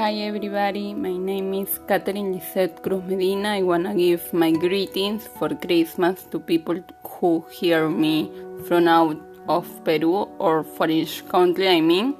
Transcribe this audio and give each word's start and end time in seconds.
Hi 0.00 0.14
everybody, 0.14 0.94
my 0.94 1.14
name 1.14 1.52
is 1.52 1.78
Catherine 1.86 2.32
Lisette 2.32 2.82
Cruz 2.82 3.02
Medina. 3.04 3.50
I 3.50 3.62
wanna 3.62 3.94
give 3.94 4.32
my 4.32 4.50
greetings 4.50 5.26
for 5.26 5.50
Christmas 5.50 6.22
to 6.30 6.40
people 6.40 6.78
who 7.06 7.44
hear 7.50 7.86
me 7.90 8.32
from 8.66 8.88
out 8.88 9.18
of 9.46 9.66
Peru 9.84 10.26
or 10.38 10.64
foreign 10.64 11.04
country, 11.28 11.68
I 11.68 11.82
mean. 11.82 12.14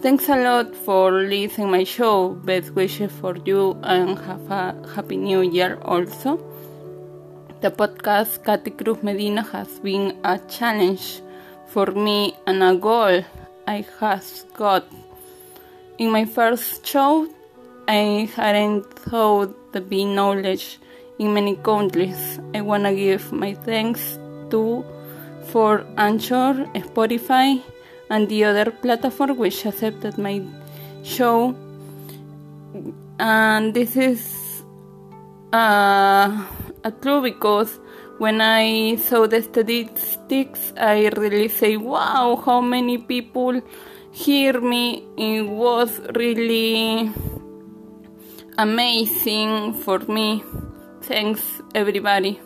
Thanks 0.00 0.28
a 0.28 0.34
lot 0.34 0.74
for 0.74 1.12
listening 1.12 1.70
my 1.70 1.84
show. 1.84 2.30
Best 2.50 2.72
wishes 2.72 3.12
for 3.12 3.36
you 3.44 3.78
and 3.84 4.18
have 4.18 4.50
a 4.50 4.74
happy 4.96 5.16
new 5.16 5.42
year 5.42 5.78
also. 5.82 6.38
The 7.60 7.70
podcast 7.70 8.44
Katy 8.44 8.72
Cruz 8.72 9.00
Medina 9.04 9.42
has 9.52 9.78
been 9.78 10.18
a 10.24 10.40
challenge 10.56 11.22
for 11.68 11.86
me 11.86 12.34
and 12.48 12.64
a 12.64 12.74
goal 12.74 13.22
I 13.68 13.86
have 14.00 14.26
got 14.54 14.84
in 15.98 16.10
my 16.10 16.24
first 16.24 16.86
show, 16.86 17.28
I 17.88 18.28
hadn't 18.34 18.84
thought 18.94 19.72
to 19.72 19.80
be 19.80 20.04
knowledge 20.04 20.78
in 21.18 21.34
many 21.34 21.56
countries. 21.56 22.40
I 22.54 22.60
wanna 22.60 22.94
give 22.94 23.32
my 23.32 23.54
thanks 23.54 24.18
to 24.50 24.84
for 25.50 25.84
Anchor, 25.96 26.66
Spotify, 26.74 27.62
and 28.10 28.28
the 28.28 28.44
other 28.44 28.70
platform 28.70 29.36
which 29.36 29.66
accepted 29.66 30.18
my 30.18 30.42
show. 31.02 31.54
And 33.18 33.74
this 33.74 33.96
is 33.96 34.62
uh, 35.52 36.44
a 36.84 36.90
true 37.02 37.22
because 37.22 37.78
when 38.18 38.40
I 38.40 38.96
saw 38.96 39.26
the 39.26 39.42
statistics, 39.42 40.72
I 40.76 41.08
really 41.16 41.48
say, 41.48 41.76
wow, 41.76 42.40
how 42.44 42.60
many 42.60 42.98
people 42.98 43.60
hear 44.12 44.60
me. 44.60 45.04
It 45.16 45.48
was 45.48 46.00
really 46.14 47.10
amazing 48.58 49.74
for 49.74 50.00
me. 50.08 50.44
Thanks 51.02 51.42
everybody. 51.74 52.38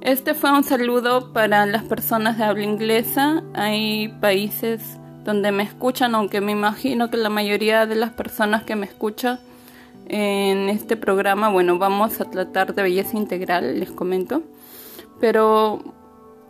Este 0.00 0.34
fue 0.34 0.52
un 0.52 0.64
saludo 0.64 1.32
para 1.32 1.66
las 1.66 1.82
personas 1.84 2.38
de 2.38 2.44
habla 2.44 2.64
inglesa. 2.64 3.42
Hay 3.54 4.08
países 4.20 4.82
donde 5.24 5.50
me 5.50 5.62
escuchan, 5.62 6.14
aunque 6.14 6.40
me 6.40 6.52
imagino 6.52 7.10
que 7.10 7.16
la 7.16 7.30
mayoría 7.30 7.86
de 7.86 7.94
las 7.94 8.10
personas 8.10 8.64
que 8.64 8.76
me 8.76 8.86
escuchan 8.86 9.40
en 10.06 10.68
este 10.68 10.96
programa, 10.96 11.48
bueno, 11.48 11.78
vamos 11.78 12.20
a 12.20 12.26
tratar 12.26 12.74
de 12.74 12.82
belleza 12.82 13.16
integral, 13.16 13.80
les 13.80 13.90
comento. 13.90 14.42
Pero 15.20 15.82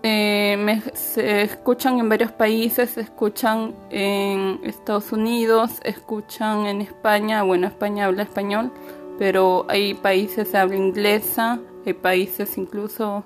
eh, 0.07 0.59
me, 0.59 0.83
se 0.93 1.41
escuchan 1.41 1.99
en 1.99 2.11
varios 2.11 2.31
países, 2.31 2.91
se 2.91 3.01
escuchan 3.01 3.75
en 3.89 4.61
Estados 4.63 5.13
Unidos, 5.13 5.81
escuchan 5.83 6.67
en 6.67 6.83
España, 6.83 7.43
bueno, 7.43 7.67
España 7.69 8.05
habla 8.05 8.25
español, 8.25 8.71
pero 9.19 9.65
hay 9.67 9.95
países 9.95 10.51
que 10.51 10.59
habla 10.59 10.77
inglesa, 10.77 11.59
hay 11.87 11.95
países 11.95 12.59
incluso 12.59 13.25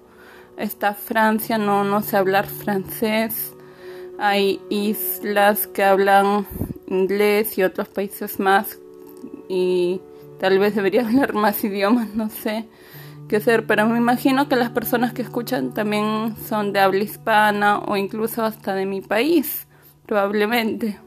está 0.56 0.94
Francia, 0.94 1.58
no, 1.58 1.82
no 1.82 2.00
sé 2.00 2.16
hablar 2.16 2.46
francés, 2.46 3.56
hay 4.16 4.60
islas 4.70 5.66
que 5.66 5.82
hablan 5.82 6.46
inglés 6.86 7.58
y 7.58 7.64
otros 7.64 7.88
países 7.88 8.38
más 8.38 8.78
y 9.48 10.00
tal 10.38 10.60
vez 10.60 10.76
debería 10.76 11.00
hablar 11.08 11.34
más 11.34 11.64
idiomas, 11.64 12.14
no 12.14 12.30
sé 12.30 12.68
que 13.28 13.40
ser, 13.40 13.66
pero 13.66 13.86
me 13.86 13.98
imagino 13.98 14.48
que 14.48 14.56
las 14.56 14.70
personas 14.70 15.12
que 15.12 15.22
escuchan 15.22 15.72
también 15.72 16.34
son 16.48 16.72
de 16.72 16.80
habla 16.80 17.04
hispana 17.04 17.78
o 17.78 17.96
incluso 17.96 18.44
hasta 18.44 18.74
de 18.74 18.86
mi 18.86 19.00
país, 19.00 19.68
probablemente. 20.06 20.98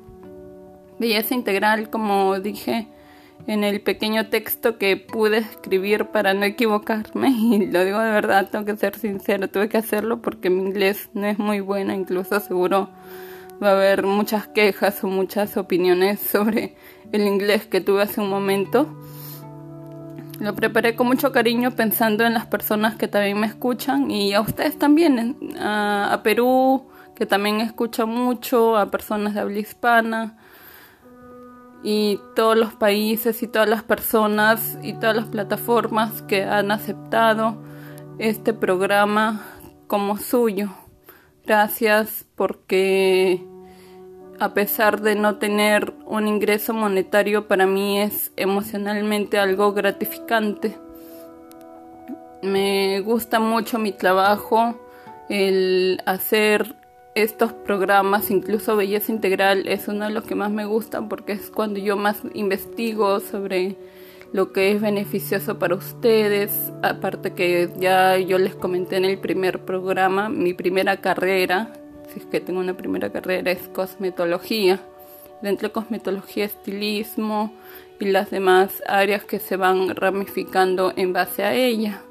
Belleza 1.00 1.34
integral, 1.34 1.90
como 1.90 2.40
dije 2.40 2.88
en 3.48 3.64
el 3.64 3.82
pequeño 3.82 4.30
texto 4.30 4.78
que 4.78 4.98
pude 4.98 5.40
escribir 5.40 6.06
para 6.06 6.34
no 6.34 6.46
equivocarme, 6.46 7.30
y 7.36 7.66
lo 7.66 7.84
digo 7.84 8.00
de 8.00 8.12
verdad, 8.12 8.50
tengo 8.50 8.66
que 8.66 8.78
ser 8.78 8.96
sincero, 8.98 9.50
tuve 9.50 9.68
que 9.68 9.78
hacerlo 9.78 10.22
porque 10.22 10.50
mi 10.50 10.62
inglés 10.62 11.10
no 11.14 11.26
es 11.26 11.40
muy 11.40 11.60
bueno, 11.60 11.94
incluso 11.94 12.40
seguro 12.40 12.90
va 13.62 13.70
a 13.70 13.74
haber 13.74 14.06
muchas 14.06 14.48
quejas 14.48 15.04
o 15.04 15.08
muchas 15.08 15.58
opiniones 15.58 16.20
sobre 16.20 16.76
el 17.12 17.28
inglés 17.28 17.66
que 17.68 17.82
tuve 17.82 18.04
hace 18.04 18.22
un 18.22 18.30
momento 18.30 18.88
lo 20.42 20.56
preparé 20.56 20.96
con 20.96 21.06
mucho 21.06 21.32
cariño 21.32 21.70
pensando 21.76 22.26
en 22.26 22.34
las 22.34 22.48
personas 22.48 22.96
que 22.96 23.08
también 23.08 23.40
me 23.40 23.46
escuchan 23.46 24.10
y 24.10 24.34
a 24.34 24.42
ustedes 24.42 24.78
también, 24.80 25.38
a, 25.60 26.20
Perú, 26.24 26.90
que 27.16 27.28
también 27.28 27.62
escucha 27.62 28.08
mucho, 28.08 28.76
a 28.76 28.90
personas 28.90 29.36
de 29.36 29.42
habla 29.42 29.60
hispana 29.60 30.40
y 31.84 32.20
todos 32.36 32.58
los 32.58 32.74
países 32.74 33.44
y 33.44 33.48
todas 33.48 33.70
las 33.70 33.84
personas 33.84 34.80
y 34.82 34.94
todas 34.94 35.16
las 35.16 35.28
plataformas 35.28 36.24
que 36.24 36.44
han 36.44 36.72
aceptado 36.72 37.62
este 38.18 38.52
programa 38.52 39.46
como 39.86 40.18
suyo. 40.18 40.72
Gracias 41.46 42.26
porque 42.34 43.46
a 44.42 44.56
pesar 44.56 45.02
de 45.02 45.14
no 45.14 45.36
tener 45.36 45.94
un 46.08 46.28
ingreso 46.28 46.74
monetario, 46.74 47.48
para 47.48 47.68
mí 47.68 48.02
es 48.02 48.32
emocionalmente 48.38 49.38
algo 49.38 49.72
gratificante. 49.72 50.80
Me 52.42 53.02
gusta 53.02 53.40
mucho 53.40 53.78
mi 53.78 53.92
trabajo, 53.92 54.74
el 55.30 56.02
hacer 56.08 56.76
estos 57.14 57.54
programas, 57.54 58.32
incluso 58.32 58.76
Belleza 58.76 59.12
Integral, 59.12 59.68
es 59.68 59.88
uno 59.88 60.06
de 60.06 60.12
los 60.12 60.24
que 60.24 60.34
más 60.34 60.50
me 60.50 60.66
gustan 60.66 61.08
porque 61.08 61.34
es 61.34 61.52
cuando 61.52 61.80
yo 61.80 61.96
más 61.96 62.24
investigo 62.34 63.20
sobre 63.20 63.78
lo 64.34 64.54
que 64.54 64.72
es 64.72 64.82
beneficioso 64.82 65.60
para 65.60 65.76
ustedes. 65.76 66.52
Aparte 66.82 67.36
que 67.36 67.70
ya 67.78 68.18
yo 68.18 68.40
les 68.40 68.56
comenté 68.56 68.98
en 68.98 69.06
el 69.06 69.20
primer 69.20 69.66
programa, 69.66 70.30
mi 70.30 70.56
primera 70.56 70.98
carrera 70.98 71.74
si 72.14 72.20
es 72.20 72.26
que 72.26 72.42
tengo 72.42 72.60
una 72.60 72.76
primera 72.76 73.12
carrera, 73.12 73.52
es 73.52 73.68
cosmetología. 73.70 74.80
Dentro 75.42 75.70
de 75.70 75.74
cosmetología, 75.74 76.46
estilismo 76.46 77.54
y 78.00 78.06
las 78.06 78.30
demás 78.30 78.84
áreas 78.88 79.24
que 79.24 79.40
se 79.40 79.58
van 79.58 79.96
ramificando 79.96 80.94
en 80.96 81.14
base 81.14 81.44
a 81.44 81.54
ella. 81.54 82.02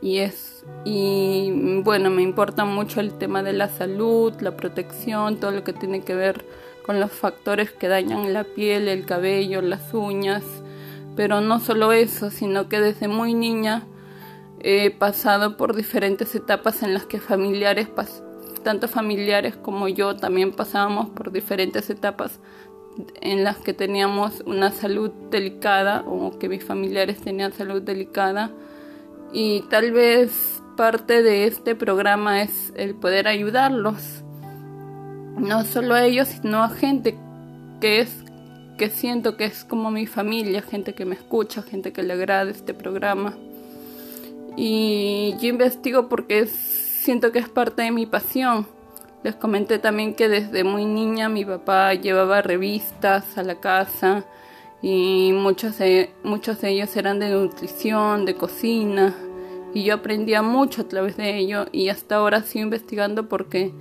Y 0.00 0.18
es 0.18 0.52
y 0.84 1.80
bueno, 1.82 2.10
me 2.10 2.22
importa 2.22 2.64
mucho 2.64 3.00
el 3.00 3.18
tema 3.18 3.42
de 3.42 3.52
la 3.52 3.68
salud, 3.68 4.32
la 4.40 4.56
protección, 4.56 5.38
todo 5.38 5.50
lo 5.50 5.64
que 5.64 5.72
tiene 5.72 6.02
que 6.02 6.14
ver 6.14 6.44
con 6.84 7.00
los 7.00 7.12
factores 7.12 7.70
que 7.70 7.88
dañan 7.88 8.32
la 8.32 8.44
piel, 8.44 8.88
el 8.88 9.04
cabello, 9.06 9.62
las 9.62 9.94
uñas, 9.94 10.44
pero 11.16 11.40
no 11.40 11.60
solo 11.60 11.92
eso, 11.92 12.30
sino 12.30 12.68
que 12.68 12.80
desde 12.80 13.08
muy 13.08 13.34
niña 13.34 13.84
he 14.60 14.90
pasado 14.90 15.56
por 15.56 15.74
diferentes 15.74 16.34
etapas 16.34 16.82
en 16.82 16.94
las 16.94 17.06
que 17.06 17.20
familiares 17.20 17.88
tanto 18.62 18.88
familiares 18.88 19.56
como 19.56 19.88
yo 19.88 20.16
también 20.16 20.52
pasábamos 20.52 21.10
por 21.10 21.32
diferentes 21.32 21.90
etapas 21.90 22.40
en 23.20 23.44
las 23.44 23.58
que 23.58 23.72
teníamos 23.72 24.42
una 24.46 24.70
salud 24.70 25.10
delicada 25.30 26.04
o 26.06 26.38
que 26.38 26.48
mis 26.48 26.64
familiares 26.64 27.20
tenían 27.20 27.52
salud 27.52 27.82
delicada. 27.82 28.50
Y 29.32 29.62
tal 29.70 29.92
vez 29.92 30.62
parte 30.76 31.22
de 31.22 31.46
este 31.46 31.74
programa 31.74 32.42
es 32.42 32.72
el 32.76 32.94
poder 32.94 33.28
ayudarlos 33.28 34.22
no 35.38 35.64
solo 35.64 35.94
a 35.94 36.04
ellos 36.04 36.28
sino 36.28 36.62
a 36.62 36.68
gente 36.68 37.16
que 37.80 38.00
es 38.00 38.24
que 38.78 38.90
siento 38.90 39.36
que 39.36 39.44
es 39.44 39.64
como 39.64 39.90
mi 39.90 40.06
familia 40.06 40.62
gente 40.62 40.94
que 40.94 41.04
me 41.04 41.14
escucha 41.14 41.62
gente 41.62 41.92
que 41.92 42.02
le 42.02 42.14
agrada 42.14 42.50
este 42.50 42.74
programa. 42.74 43.36
Y 44.56 45.34
yo 45.40 45.48
investigo 45.48 46.08
porque 46.08 46.40
es 46.40 46.81
siento 47.02 47.32
que 47.32 47.40
es 47.40 47.48
parte 47.48 47.82
de 47.82 47.90
mi 47.90 48.06
pasión. 48.06 48.66
Les 49.24 49.34
comenté 49.34 49.78
también 49.78 50.14
que 50.14 50.28
desde 50.28 50.62
muy 50.62 50.84
niña 50.84 51.28
mi 51.28 51.44
papá 51.44 51.94
llevaba 51.94 52.42
revistas 52.42 53.36
a 53.36 53.42
la 53.42 53.60
casa 53.60 54.24
y 54.82 55.32
muchos 55.32 55.78
de, 55.78 56.10
muchos 56.22 56.60
de 56.60 56.70
ellos 56.70 56.96
eran 56.96 57.18
de 57.18 57.30
nutrición, 57.30 58.24
de 58.24 58.34
cocina 58.34 59.14
y 59.74 59.84
yo 59.84 59.94
aprendía 59.94 60.42
mucho 60.42 60.82
a 60.82 60.88
través 60.88 61.16
de 61.16 61.38
ello 61.38 61.66
y 61.72 61.88
hasta 61.88 62.16
ahora 62.16 62.42
sigo 62.42 62.64
investigando 62.64 63.28
porque 63.28 63.72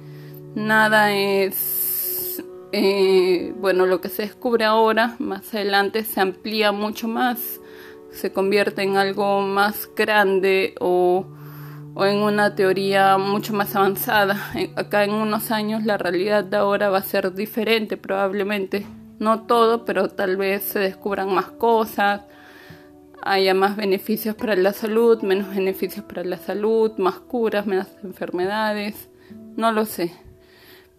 nada 0.56 1.14
es 1.14 2.44
eh, 2.72 3.54
bueno 3.60 3.86
lo 3.86 4.00
que 4.00 4.10
se 4.10 4.24
descubre 4.24 4.64
ahora 4.66 5.16
más 5.20 5.54
adelante 5.54 6.04
se 6.04 6.22
amplía 6.22 6.72
mucho 6.72 7.08
más 7.08 7.60
se 8.12 8.32
convierte 8.32 8.84
en 8.84 8.96
algo 8.98 9.42
más 9.42 9.90
grande 9.96 10.76
o 10.80 11.26
o 11.94 12.06
en 12.06 12.18
una 12.18 12.56
teoría 12.56 13.18
mucho 13.18 13.54
más 13.54 13.76
avanzada. 13.76 14.38
Acá 14.76 15.04
en 15.04 15.14
unos 15.14 15.52
años 15.52 15.84
la 15.84 15.98
realidad 15.98 16.44
de 16.44 16.58
ahora 16.58 16.90
va 16.90 17.00
a 17.00 17.04
ser 17.04 17.34
diferente 17.34 17.98
probablemente. 17.98 18.86
No 19.20 19.44
todo, 19.44 19.86
pero 19.86 20.10
tal 20.10 20.38
vez 20.38 20.64
se 20.64 20.80
descubran 20.80 21.34
más 21.34 21.46
cosas, 21.46 22.22
haya 23.22 23.54
más 23.54 23.76
beneficios 23.76 24.36
para 24.36 24.56
la 24.56 24.74
salud, 24.74 25.22
menos 25.22 25.50
beneficios 25.50 26.04
para 26.06 26.24
la 26.24 26.38
salud, 26.38 26.98
más 26.98 27.20
curas, 27.20 27.68
menos 27.68 27.88
enfermedades. 28.04 29.10
No 29.56 29.72
lo 29.72 29.86
sé. 29.86 30.12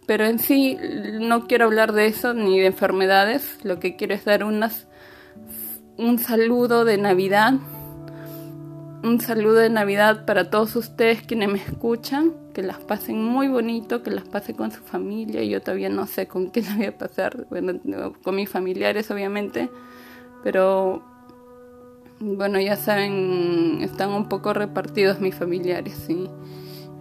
Pero 0.06 0.26
en 0.26 0.38
sí 0.38 0.78
no 1.20 1.46
quiero 1.46 1.64
hablar 1.64 1.92
de 1.92 2.06
eso 2.06 2.34
ni 2.34 2.60
de 2.60 2.66
enfermedades. 2.66 3.58
Lo 3.64 3.80
que 3.80 3.96
quiero 3.96 4.14
es 4.14 4.24
dar 4.24 4.44
unas 4.44 4.86
un 5.96 6.18
saludo 6.18 6.84
de 6.84 6.98
Navidad. 6.98 7.54
Un 9.02 9.20
saludo 9.20 9.56
de 9.56 9.68
Navidad 9.68 10.24
para 10.26 10.48
todos 10.48 10.76
ustedes 10.76 11.22
quienes 11.22 11.50
me 11.50 11.58
escuchan. 11.58 12.34
Que 12.54 12.62
las 12.62 12.78
pasen 12.78 13.24
muy 13.24 13.48
bonito, 13.48 14.02
que 14.02 14.10
las 14.10 14.28
pasen 14.28 14.54
con 14.54 14.70
su 14.70 14.80
familia. 14.82 15.42
Yo 15.42 15.60
todavía 15.60 15.88
no 15.88 16.06
sé 16.06 16.28
con 16.28 16.50
quién 16.50 16.66
la 16.70 16.76
voy 16.76 16.86
a 16.86 16.98
pasar. 16.98 17.46
Bueno, 17.50 17.80
con 18.22 18.36
mis 18.36 18.48
familiares 18.48 19.10
obviamente. 19.10 19.68
Pero 20.44 21.02
bueno, 22.20 22.60
ya 22.60 22.76
saben, 22.76 23.80
están 23.82 24.10
un 24.10 24.28
poco 24.28 24.52
repartidos 24.52 25.18
mis 25.18 25.34
familiares, 25.34 25.94
sí. 26.06 26.28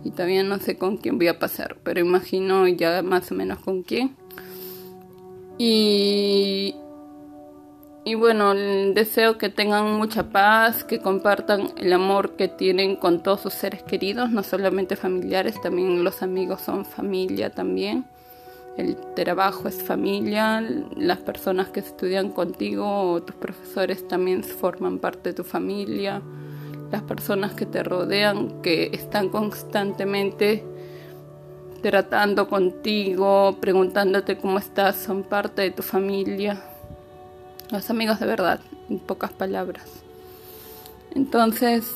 Y 0.04 0.09
todavía 0.09 0.42
no 0.42 0.57
sé 0.57 0.77
con 0.77 0.97
quién 0.97 1.19
voy 1.19 1.27
a 1.27 1.38
pasar, 1.38 1.77
pero 1.83 2.00
imagino 2.00 2.68
ya 2.68 3.04
más 3.04 3.31
o 3.31 3.36
menos 3.36 3.59
con 3.59 3.83
quién. 3.83 4.15
Y, 5.59 6.74
y 8.03 8.15
bueno, 8.15 8.56
deseo 8.56 9.38
que 9.38 9.50
tengan 9.50 9.94
mucha 9.94 10.24
paz, 10.24 10.83
que 10.83 11.00
compartan 11.00 11.71
el 11.77 11.94
amor 11.94 12.31
que 12.36 12.48
tienen 12.48 12.95
con 12.95 13.21
todos 13.21 13.42
sus 13.42 13.53
seres 13.53 13.83
queridos, 13.83 14.31
no 14.31 14.42
solamente 14.42 14.95
familiares, 14.95 15.62
también 15.62 16.03
los 16.03 16.24
amigos 16.24 16.62
son 16.62 16.83
familia 16.83 17.51
también. 17.51 18.06
El 18.75 18.95
trabajo 19.15 19.68
es 19.68 19.83
familia, 19.83 20.62
las 20.95 21.19
personas 21.19 21.69
que 21.69 21.81
estudian 21.81 22.30
contigo 22.30 23.12
o 23.12 23.21
tus 23.21 23.36
profesores 23.36 24.07
también 24.07 24.44
forman 24.44 24.97
parte 24.97 25.30
de 25.30 25.36
tu 25.36 25.44
familia, 25.44 26.24
las 26.89 27.04
personas 27.04 27.54
que 27.54 27.68
te 27.68 27.83
rodean, 27.83 28.62
que 28.63 28.89
están 28.94 29.30
constantemente 29.30 30.63
tratando 31.83 32.47
contigo, 32.47 33.57
preguntándote 33.62 34.38
cómo 34.38 34.57
estás, 34.57 34.95
son 34.95 35.21
parte 35.24 35.62
de 35.62 35.71
tu 35.71 35.83
familia. 35.83 36.63
Los 37.71 37.89
amigos 37.89 38.19
de 38.19 38.25
verdad, 38.25 38.59
en 38.89 39.00
pocas 39.00 39.31
palabras. 39.31 39.85
Entonces, 41.15 41.89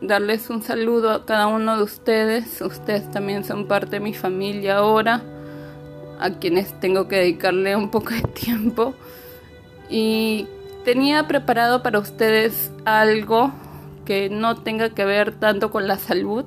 darles 0.00 0.48
un 0.48 0.62
saludo 0.62 1.10
a 1.10 1.26
cada 1.26 1.46
uno 1.46 1.76
de 1.76 1.82
ustedes. 1.82 2.62
Ustedes 2.62 3.10
también 3.10 3.44
son 3.44 3.66
parte 3.66 3.90
de 3.96 4.00
mi 4.00 4.14
familia 4.14 4.78
ahora 4.78 5.22
a 6.18 6.30
quienes 6.30 6.78
tengo 6.80 7.06
que 7.06 7.16
dedicarle 7.16 7.76
un 7.76 7.90
poco 7.90 8.14
de 8.14 8.22
tiempo. 8.22 8.94
Y 9.90 10.46
tenía 10.84 11.28
preparado 11.28 11.82
para 11.82 11.98
ustedes 11.98 12.72
algo 12.86 13.52
que 14.06 14.30
no 14.30 14.62
tenga 14.62 14.90
que 14.90 15.04
ver 15.04 15.32
tanto 15.32 15.70
con 15.70 15.86
la 15.86 15.98
salud. 15.98 16.46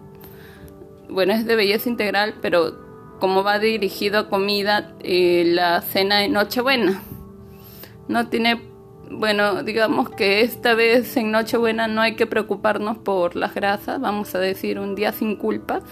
Bueno, 1.10 1.34
es 1.34 1.46
de 1.46 1.56
belleza 1.56 1.90
integral, 1.90 2.36
pero 2.42 2.76
como 3.20 3.44
va 3.44 3.60
dirigido 3.60 4.20
a 4.20 4.30
comida, 4.30 4.94
eh, 5.00 5.44
la 5.46 5.82
cena 5.82 6.18
de 6.18 6.30
Nochebuena. 6.30 7.04
No 8.08 8.28
tiene, 8.28 8.62
bueno, 9.12 9.64
digamos 9.64 10.10
que 10.10 10.42
esta 10.42 10.74
vez 10.74 11.18
en 11.18 11.32
Nochebuena 11.32 11.88
no 11.88 12.02
hay 12.02 12.16
que 12.16 12.28
preocuparnos 12.28 12.98
por 12.98 13.36
las 13.36 13.54
grasas, 13.54 14.00
vamos 14.00 14.34
a 14.36 14.40
decir 14.40 14.80
un 14.80 14.96
día 14.96 15.12
sin 15.12 15.36
culpas 15.36 15.84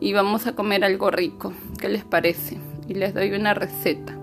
y 0.00 0.12
vamos 0.12 0.46
a 0.46 0.54
comer 0.54 0.84
algo 0.84 1.10
rico. 1.10 1.52
¿Qué 1.78 1.88
les 1.88 2.04
parece? 2.04 2.58
y 2.88 2.94
les 2.94 3.14
doy 3.14 3.32
una 3.32 3.54
receta. 3.54 4.14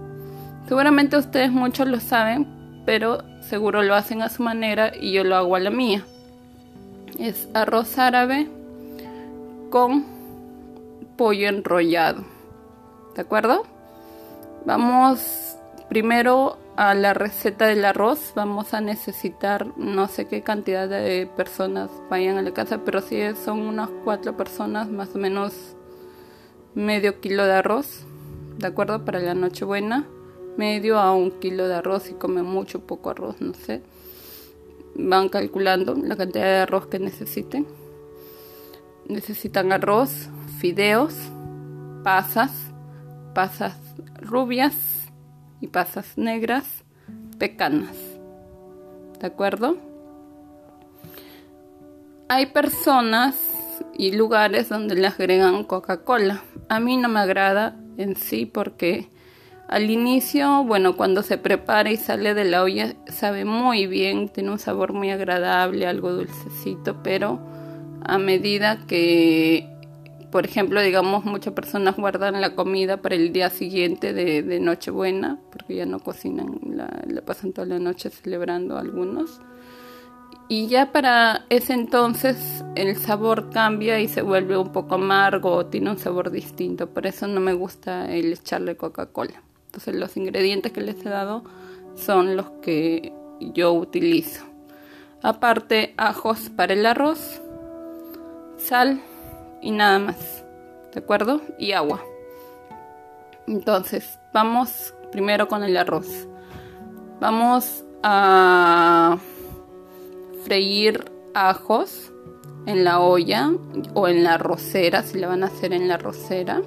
Seguramente 0.68 1.18
ustedes 1.18 1.52
muchos 1.52 1.88
lo 1.88 2.00
saben, 2.00 2.82
pero 2.86 3.20
seguro 3.42 3.84
lo 3.84 3.94
hacen 3.94 4.22
a 4.22 4.30
su 4.30 4.44
manera 4.44 4.92
y 5.00 5.14
yo 5.14 5.24
lo 5.24 5.36
hago 5.36 5.56
a 5.56 5.60
la 5.60 5.70
mía. 5.70 6.04
Es 7.20 7.48
arroz 7.54 7.98
árabe 7.98 8.48
con 9.70 10.06
pollo 11.16 11.48
enrollado. 11.48 12.24
¿De 13.16 13.22
acuerdo? 13.22 13.64
Vamos 14.66 15.56
primero 15.88 16.58
a 16.76 16.94
la 16.94 17.14
receta 17.14 17.68
del 17.68 17.86
arroz. 17.86 18.34
Vamos 18.36 18.74
a 18.74 18.82
necesitar 18.82 19.78
no 19.78 20.08
sé 20.08 20.28
qué 20.28 20.44
cantidad 20.44 20.88
de 20.90 21.30
personas 21.36 21.90
vayan 22.10 22.38
a 22.38 22.42
la 22.42 22.54
casa, 22.54 22.84
pero 22.84 23.02
si 23.02 23.20
son 23.36 23.62
unas 23.62 23.90
cuatro 24.04 24.36
personas, 24.36 24.90
más 24.90 25.16
o 25.16 25.20
menos 25.20 25.76
medio 26.74 27.22
kilo 27.22 27.46
de 27.46 27.54
arroz 27.54 28.06
¿de 28.58 28.68
acuerdo? 28.68 29.04
Para 29.06 29.20
la 29.20 29.34
Nochebuena, 29.34 30.06
medio 30.58 31.00
a 31.00 31.14
un 31.14 31.32
kilo 31.32 31.68
de 31.68 31.76
arroz, 31.76 32.10
y 32.10 32.14
come 32.14 32.44
mucho, 32.44 32.82
poco 32.82 33.10
arroz, 33.10 33.42
no 33.42 33.54
sé. 33.54 33.82
Van 34.96 35.30
calculando 35.30 35.96
la 35.96 36.16
cantidad 36.16 36.46
de 36.46 36.58
arroz 36.60 36.88
que 36.88 37.00
necesiten. 37.00 37.68
Necesitan 39.08 39.72
arroz, 39.72 40.30
fideos, 40.60 41.14
pasas, 42.04 42.52
pasas 43.34 43.78
rubias 44.22 45.05
y 45.62 45.68
pasas 45.68 46.18
negras, 46.18 46.84
pecanas. 47.38 47.96
¿De 49.20 49.28
acuerdo? 49.28 49.78
Hay 52.28 52.48
personas 52.48 53.36
y 53.98 54.12
lugares 54.12 54.70
donde 54.70 54.96
le 54.96 55.08
agregan 55.08 55.64
Coca-Cola. 55.64 56.42
A 56.70 56.80
mí 56.80 56.98
no 56.98 57.10
me 57.10 57.20
agrada 57.20 57.76
en 57.98 58.16
sí 58.16 58.46
porque 58.46 59.10
al 59.68 59.90
inicio, 59.90 60.64
bueno, 60.64 60.96
cuando 60.96 61.24
se 61.24 61.38
prepara 61.38 61.92
y 61.92 61.98
sale 61.98 62.34
de 62.34 62.46
la 62.46 62.62
olla 62.62 62.94
sabe 63.08 63.46
muy 63.46 63.88
bien, 63.88 64.30
tiene 64.30 64.52
un 64.52 64.60
sabor 64.60 64.94
muy 64.94 65.10
agradable, 65.10 65.88
algo 65.88 66.14
dulcecito, 66.14 67.02
pero 67.02 67.40
a 68.04 68.18
medida 68.20 68.78
que, 68.88 69.68
por 70.32 70.46
ejemplo, 70.46 70.82
digamos, 70.82 71.26
muchas 71.26 71.54
personas 71.54 71.96
guardan 71.98 72.42
la 72.42 72.56
comida 72.56 72.98
para 72.98 73.16
el 73.16 73.32
día 73.34 73.50
siguiente 73.50 74.14
de, 74.14 74.44
de 74.44 74.60
Nochebuena, 74.60 75.40
porque 75.52 75.76
ya 75.76 75.86
no 75.86 76.00
cocinan, 76.00 76.60
la, 76.70 76.90
la 77.08 77.22
pasan 77.22 77.54
toda 77.54 77.68
la 77.68 77.80
noche 77.80 78.10
celebrando 78.10 78.78
algunos 78.78 79.42
y 80.48 80.68
ya 80.68 80.92
para 80.92 81.46
ese 81.50 81.74
entonces 81.74 82.64
el 82.76 82.96
sabor 82.98 83.50
cambia 83.50 84.00
y 84.00 84.08
se 84.08 84.22
vuelve 84.22 84.58
un 84.58 84.72
poco 84.72 84.96
amargo 84.96 85.66
tiene 85.66 85.90
un 85.90 85.98
sabor 85.98 86.30
distinto. 86.30 86.88
Por 86.88 87.08
eso 87.08 87.28
no 87.28 87.40
me 87.40 87.54
gusta 87.54 88.06
el 88.14 88.34
echarle 88.34 88.78
Coca-Cola. 88.78 89.42
Entonces 89.66 89.96
los 89.96 90.16
ingredientes 90.18 90.72
que 90.72 90.82
les 90.82 91.04
he 91.04 91.10
dado 91.10 91.44
son 91.96 92.36
los 92.36 92.52
que 92.62 93.12
yo 93.40 93.74
utilizo. 93.74 94.46
Aparte 95.24 95.96
ajos 95.98 96.52
para 96.56 96.74
el 96.74 96.86
arroz, 96.86 97.42
sal 98.58 99.02
y 99.66 99.72
nada 99.72 100.00
más. 100.00 100.46
¿De 100.94 101.00
acuerdo? 101.00 101.42
Y 101.58 101.74
agua. 101.74 102.02
Entonces 103.48 104.20
vamos 104.32 104.94
primero 105.12 105.48
con 105.48 105.64
el 105.64 105.76
arroz. 105.76 106.28
Vamos 107.20 107.84
a 108.04 109.18
freír 110.44 111.04
ajos 111.34 112.12
en 112.68 112.84
la 112.84 113.00
olla 113.00 113.52
o 113.96 114.08
en 114.08 114.24
la 114.24 114.38
rosera, 114.38 115.02
si 115.02 115.20
la 115.20 115.28
van 115.28 115.44
a 115.44 115.48
hacer 115.48 115.74
en 115.74 115.88
la 115.88 115.98
rosera. 115.98 116.62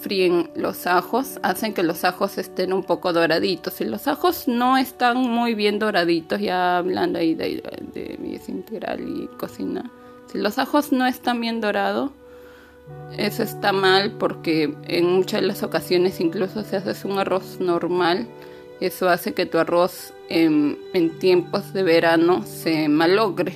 Fríen 0.00 0.50
los 0.54 0.86
ajos, 0.86 1.40
hacen 1.42 1.72
que 1.72 1.82
los 1.82 2.04
ajos 2.04 2.36
estén 2.36 2.74
un 2.74 2.82
poco 2.82 3.14
doraditos. 3.14 3.72
Si 3.74 3.84
los 3.84 4.06
ajos 4.06 4.48
no 4.48 4.76
están 4.76 5.16
muy 5.16 5.54
bien 5.54 5.78
doraditos, 5.78 6.40
ya 6.40 6.76
hablando 6.76 7.18
ahí 7.18 7.34
de, 7.34 7.62
de, 7.94 8.18
de 8.18 8.40
integral 8.48 9.00
y 9.00 9.28
cocina, 9.38 9.90
los 10.34 10.58
ajos 10.58 10.92
no 10.92 11.06
están 11.06 11.40
bien 11.40 11.60
dorados, 11.60 12.10
eso 13.16 13.42
está 13.42 13.72
mal 13.72 14.12
porque 14.18 14.74
en 14.88 15.10
muchas 15.10 15.40
de 15.40 15.46
las 15.46 15.62
ocasiones, 15.62 16.20
incluso 16.20 16.62
si 16.62 16.76
haces 16.76 17.04
un 17.04 17.18
arroz 17.18 17.58
normal, 17.60 18.28
eso 18.80 19.08
hace 19.08 19.32
que 19.32 19.46
tu 19.46 19.58
arroz 19.58 20.12
en, 20.28 20.76
tiempos 21.18 21.72
de 21.72 21.82
verano 21.82 22.42
se 22.44 22.88
malogre. 22.88 23.54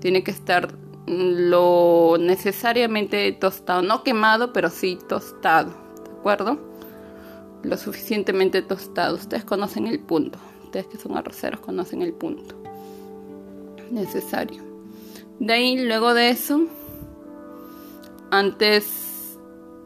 Tiene 0.00 0.22
que 0.22 0.30
estar 0.30 0.68
lo 1.06 2.16
necesariamente 2.20 3.32
tostado, 3.32 3.82
no 3.82 4.04
quemado, 4.04 4.52
pero 4.52 4.70
sí 4.70 4.98
tostado, 5.08 5.70
¿de 6.04 6.10
acuerdo? 6.18 6.58
Lo 7.64 7.76
suficientemente 7.76 8.62
tostado. 8.62 9.16
Ustedes 9.16 9.44
conocen 9.44 9.86
el 9.86 9.98
punto. 9.98 10.38
Ustedes 10.64 10.86
que 10.86 10.98
son 10.98 11.16
arroceros 11.16 11.60
conocen 11.60 12.02
el 12.02 12.12
punto 12.12 12.54
necesario. 13.90 14.69
De 15.40 15.54
ahí, 15.54 15.78
luego 15.84 16.14
de 16.14 16.30
eso, 16.30 16.66
antes 18.30 19.38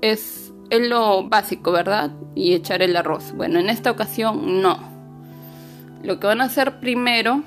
es, 0.03 0.53
lo 0.71 1.29
básico, 1.29 1.73
¿verdad? 1.73 2.11
Y 2.35 2.55
echar 2.55 2.83
el 2.83 2.97
arroz. 2.97 3.33
Bueno, 3.33 3.61
en 3.61 3.71
esta 3.71 3.91
ocasión 3.91 4.61
no 4.61 4.93
lo 6.03 6.21
que 6.21 6.27
van 6.27 6.43
a 6.43 6.45
hacer 6.45 6.81
primero 6.81 7.43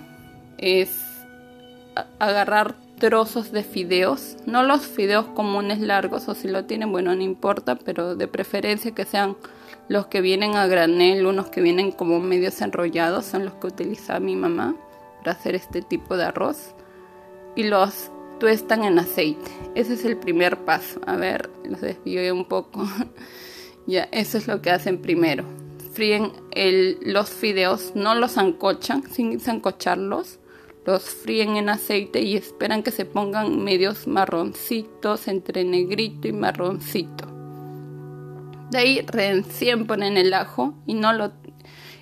es 0.58 1.00
agarrar 2.18 2.76
trozos 2.98 3.52
de 3.52 3.64
fideos, 3.64 4.38
no 4.48 4.64
los 4.64 4.88
fideos 4.88 5.28
comunes 5.28 5.80
largos 5.80 6.28
o 6.28 6.34
si 6.34 6.48
lo 6.48 6.66
tienen, 6.66 6.92
bueno, 6.92 7.14
no 7.14 7.22
importa, 7.22 7.76
pero 7.76 8.16
de 8.16 8.28
preferencia 8.28 8.96
que 8.96 9.06
sean 9.06 9.38
los 9.90 10.08
que 10.08 10.22
vienen 10.22 10.56
a 10.56 10.66
granel, 10.66 11.28
unos 11.28 11.50
que 11.50 11.62
vienen 11.62 11.92
como 11.92 12.20
medios 12.20 12.60
enrollados, 12.62 13.26
son 13.26 13.46
los 13.46 13.54
que 13.56 13.68
utiliza 13.68 14.20
mi 14.20 14.36
mamá 14.36 14.76
para 15.20 15.34
hacer 15.34 15.54
este 15.54 15.84
tipo 15.84 16.18
de 16.18 16.24
arroz 16.24 16.74
y 17.58 17.64
los 17.64 18.10
tuestan 18.40 18.86
en 18.86 19.00
aceite. 19.00 19.52
Ese 19.76 19.96
es 19.96 20.06
el 20.06 20.16
primer 20.16 20.64
paso. 20.64 21.02
A 21.06 21.18
ver, 21.18 21.50
los 21.66 21.82
desvío 21.82 22.34
un 22.34 22.46
poco. 22.46 22.88
ya, 23.88 24.08
eso 24.14 24.38
es 24.38 24.48
lo 24.48 24.62
que 24.62 24.72
hacen 24.72 25.02
primero 25.02 25.44
fríen 25.98 26.32
los 27.02 27.32
fideos, 27.32 27.94
no 27.96 28.14
los 28.14 28.34
zancochan, 28.34 29.02
sin 29.10 29.40
zancocharlos, 29.40 30.38
los 30.86 31.04
fríen 31.04 31.58
en 31.58 31.70
aceite 31.70 32.22
y 32.22 32.38
esperan 32.38 32.84
que 32.84 32.92
se 32.92 33.04
pongan 33.04 33.64
medios 33.64 34.06
marroncitos, 34.06 35.28
entre 35.28 35.64
negrito 35.64 36.28
y 36.28 36.34
marroncito. 36.34 37.26
De 38.70 38.78
ahí 38.78 39.02
recién 39.08 39.88
ponen 39.88 40.18
el 40.18 40.36
ajo 40.36 40.76
y 40.86 40.94
no 40.94 41.14
lo 41.14 41.32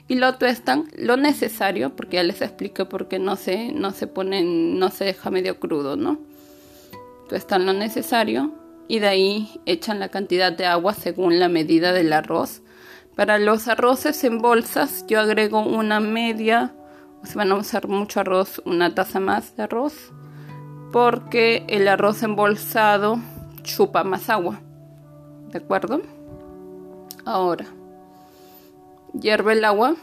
y 0.08 0.16
lo 0.16 0.36
tuestan 0.36 0.88
lo 0.98 1.18
necesario, 1.18 1.96
porque 1.96 2.18
ya 2.18 2.24
les 2.24 2.42
expliqué 2.42 2.86
por 2.86 3.08
qué 3.08 3.20
no 3.20 3.36
se, 3.36 3.72
no 3.72 3.92
se 3.92 4.08
ponen, 4.08 4.78
no 4.78 4.90
se 4.90 5.06
deja 5.06 5.32
medio 5.32 5.60
crudo, 5.60 5.96
¿no? 5.96 6.20
Tuestan 7.28 7.66
lo 7.66 7.74
necesario 7.74 8.54
y 8.88 9.00
de 9.00 9.08
ahí 9.08 9.62
echan 9.66 10.00
la 10.00 10.10
cantidad 10.10 10.52
de 10.52 10.68
agua 10.68 10.94
según 10.94 11.40
la 11.40 11.50
medida 11.50 11.92
del 11.92 12.14
arroz. 12.14 12.62
Para 13.16 13.40
los 13.40 13.68
arroces 13.68 14.24
en 14.24 14.40
bolsas 14.40 15.06
yo 15.08 15.20
agrego 15.20 15.62
una 15.62 16.00
media, 16.00 16.76
o 17.24 17.38
van 17.38 17.52
a 17.52 17.56
usar 17.56 17.88
mucho 17.88 18.20
arroz, 18.20 18.62
una 18.66 18.94
taza 18.94 19.20
más 19.20 19.56
de 19.56 19.64
arroz, 19.64 20.12
porque 20.92 21.66
el 21.68 21.88
arroz 21.88 22.22
embolsado 22.22 23.20
chupa 23.64 24.04
más 24.04 24.30
agua. 24.30 24.62
¿De 25.52 25.58
acuerdo? 25.58 26.02
Ahora, 27.26 27.66
hierve 29.20 29.54
el 29.54 29.66
agua, 29.66 29.96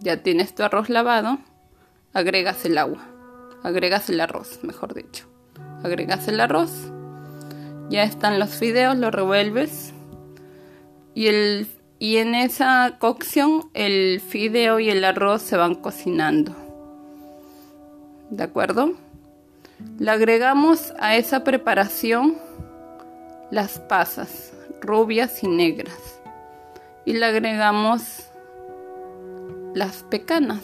ya 0.00 0.22
tienes 0.22 0.54
tu 0.54 0.62
arroz 0.62 0.88
lavado, 0.88 1.38
agregas 2.12 2.64
el 2.64 2.78
agua, 2.78 3.06
agregas 3.62 4.08
el 4.10 4.20
arroz, 4.20 4.60
mejor 4.62 4.94
dicho. 4.94 5.26
Agregas 5.82 6.28
el 6.28 6.40
arroz, 6.40 6.70
ya 7.88 8.02
están 8.02 8.38
los 8.38 8.50
fideos, 8.50 8.96
lo 8.96 9.10
revuelves 9.10 9.94
y, 11.14 11.28
el, 11.28 11.68
y 11.98 12.18
en 12.18 12.34
esa 12.34 12.96
cocción 12.98 13.70
el 13.74 14.20
fideo 14.20 14.78
y 14.78 14.90
el 14.90 15.04
arroz 15.04 15.42
se 15.42 15.56
van 15.56 15.74
cocinando. 15.74 16.54
¿De 18.30 18.44
acuerdo? 18.44 18.92
Le 19.98 20.10
agregamos 20.10 20.92
a 21.00 21.16
esa 21.16 21.42
preparación 21.44 22.36
las 23.50 23.78
pasas 23.78 24.52
rubias 24.80 25.42
y 25.42 25.48
negras 25.48 26.20
y 27.04 27.14
le 27.14 27.26
agregamos 27.26 28.19
las 29.74 30.04
pecanas 30.04 30.62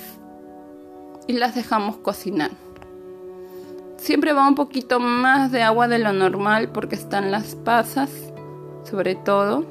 y 1.27 1.35
las 1.35 1.55
dejamos 1.55 1.97
cocinar. 1.99 2.51
Siempre 3.97 4.33
va 4.33 4.47
un 4.47 4.55
poquito 4.55 5.01
más 5.01 5.51
de 5.53 5.63
agua 5.63 5.89
de 5.89 5.99
lo 5.99 6.13
normal 6.13 6.71
porque 6.71 6.95
están 6.95 7.31
las 7.31 7.55
pasas, 7.55 8.11
sobre 8.85 9.15
todo, 9.15 9.65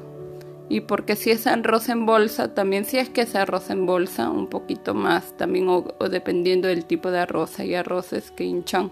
y 0.68 0.80
porque 0.80 1.14
si 1.14 1.30
es 1.30 1.46
arroz 1.46 1.88
en 1.88 2.06
bolsa, 2.06 2.54
también 2.54 2.84
si 2.84 2.98
es 2.98 3.08
que 3.08 3.22
es 3.22 3.36
arroz 3.36 3.70
en 3.70 3.86
bolsa, 3.86 4.30
un 4.30 4.48
poquito 4.48 4.94
más 4.94 5.36
también 5.36 5.68
o, 5.68 5.84
dependiendo 6.10 6.68
del 6.68 6.84
tipo 6.86 7.10
de 7.10 7.20
arroz, 7.20 7.58
hay 7.60 7.74
arroces 7.74 8.32
que 8.32 8.44
hinchan 8.44 8.90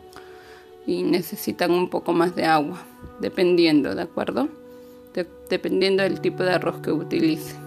y 0.86 1.02
necesitan 1.02 1.72
un 1.72 1.90
poco 1.90 2.12
más 2.12 2.36
de 2.36 2.44
agua, 2.44 2.82
dependiendo, 3.20 3.94
¿de 3.94 4.02
acuerdo? 4.02 4.48
dependiendo 5.48 6.02
del 6.02 6.20
tipo 6.20 6.42
de 6.42 6.50
arroz 6.52 6.80
que 6.80 6.90
utilice. 6.90 7.63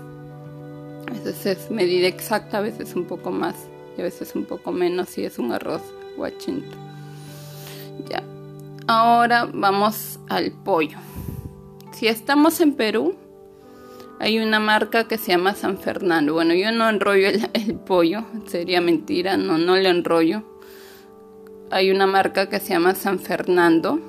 A 1.08 1.12
veces 1.12 1.46
es 1.46 1.72
medida 1.72 2.08
exacta, 2.08 2.58
a 2.58 2.62
veces 2.62 2.94
un 2.96 3.06
poco 3.06 3.32
más 3.32 3.56
y 3.98 4.02
a 4.02 4.04
veces 4.04 4.36
un 4.36 4.46
poco 4.46 4.72
menos 4.72 5.10
si 5.10 5.24
es 5.24 5.40
un 5.40 5.54
arroz 5.54 5.82
guachinto. 6.18 6.76
Ya. 8.10 8.22
Ahora 8.88 9.50
vamos 9.52 10.20
al 10.28 10.52
pollo. 10.52 10.98
Si 11.94 12.08
estamos 12.08 12.60
en 12.60 12.74
Perú, 12.74 13.16
hay 14.20 14.40
una 14.40 14.60
marca 14.60 15.08
que 15.08 15.18
se 15.18 15.32
llama 15.32 15.56
San 15.56 15.78
Fernando. 15.78 16.34
Bueno, 16.34 16.54
yo 16.54 16.72
no 16.72 16.90
enrollo 16.90 17.30
el, 17.30 17.50
el 17.54 17.76
pollo, 17.76 18.26
sería 18.46 18.82
mentira, 18.82 19.38
no, 19.38 19.58
no 19.58 19.78
le 19.78 19.90
enrollo. 19.90 20.44
Hay 21.72 21.90
una 21.90 22.06
marca 22.06 22.50
que 22.50 22.60
se 22.60 22.74
llama 22.74 22.96
San 22.96 23.20
Fernando 23.20 24.00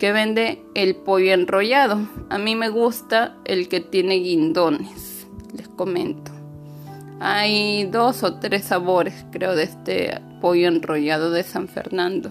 que 0.00 0.12
vende 0.12 0.62
el 0.74 0.96
pollo 0.96 1.32
enrollado. 1.32 2.08
A 2.28 2.38
mí 2.38 2.56
me 2.56 2.70
gusta 2.70 3.38
el 3.44 3.68
que 3.68 3.80
tiene 3.80 4.16
guindones 4.16 5.15
les 5.56 5.68
comento. 5.68 6.32
Hay 7.18 7.84
dos 7.84 8.22
o 8.22 8.34
tres 8.34 8.64
sabores, 8.64 9.24
creo, 9.30 9.54
de 9.54 9.62
este 9.64 10.20
pollo 10.40 10.68
enrollado 10.68 11.30
de 11.30 11.42
San 11.42 11.68
Fernando. 11.68 12.30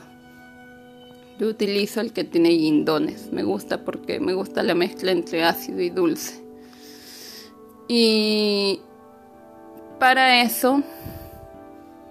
Yo 1.39 1.47
utilizo 1.47 2.01
el 2.01 2.13
que 2.13 2.23
tiene 2.23 2.49
guindones. 2.49 3.31
Me 3.31 3.43
gusta 3.43 3.83
porque 3.83 4.19
me 4.19 4.33
gusta 4.33 4.63
la 4.63 4.75
mezcla 4.75 5.11
entre 5.11 5.43
ácido 5.43 5.81
y 5.81 5.89
dulce. 5.89 6.45
Y 7.87 8.79
para 9.99 10.41
eso 10.41 10.81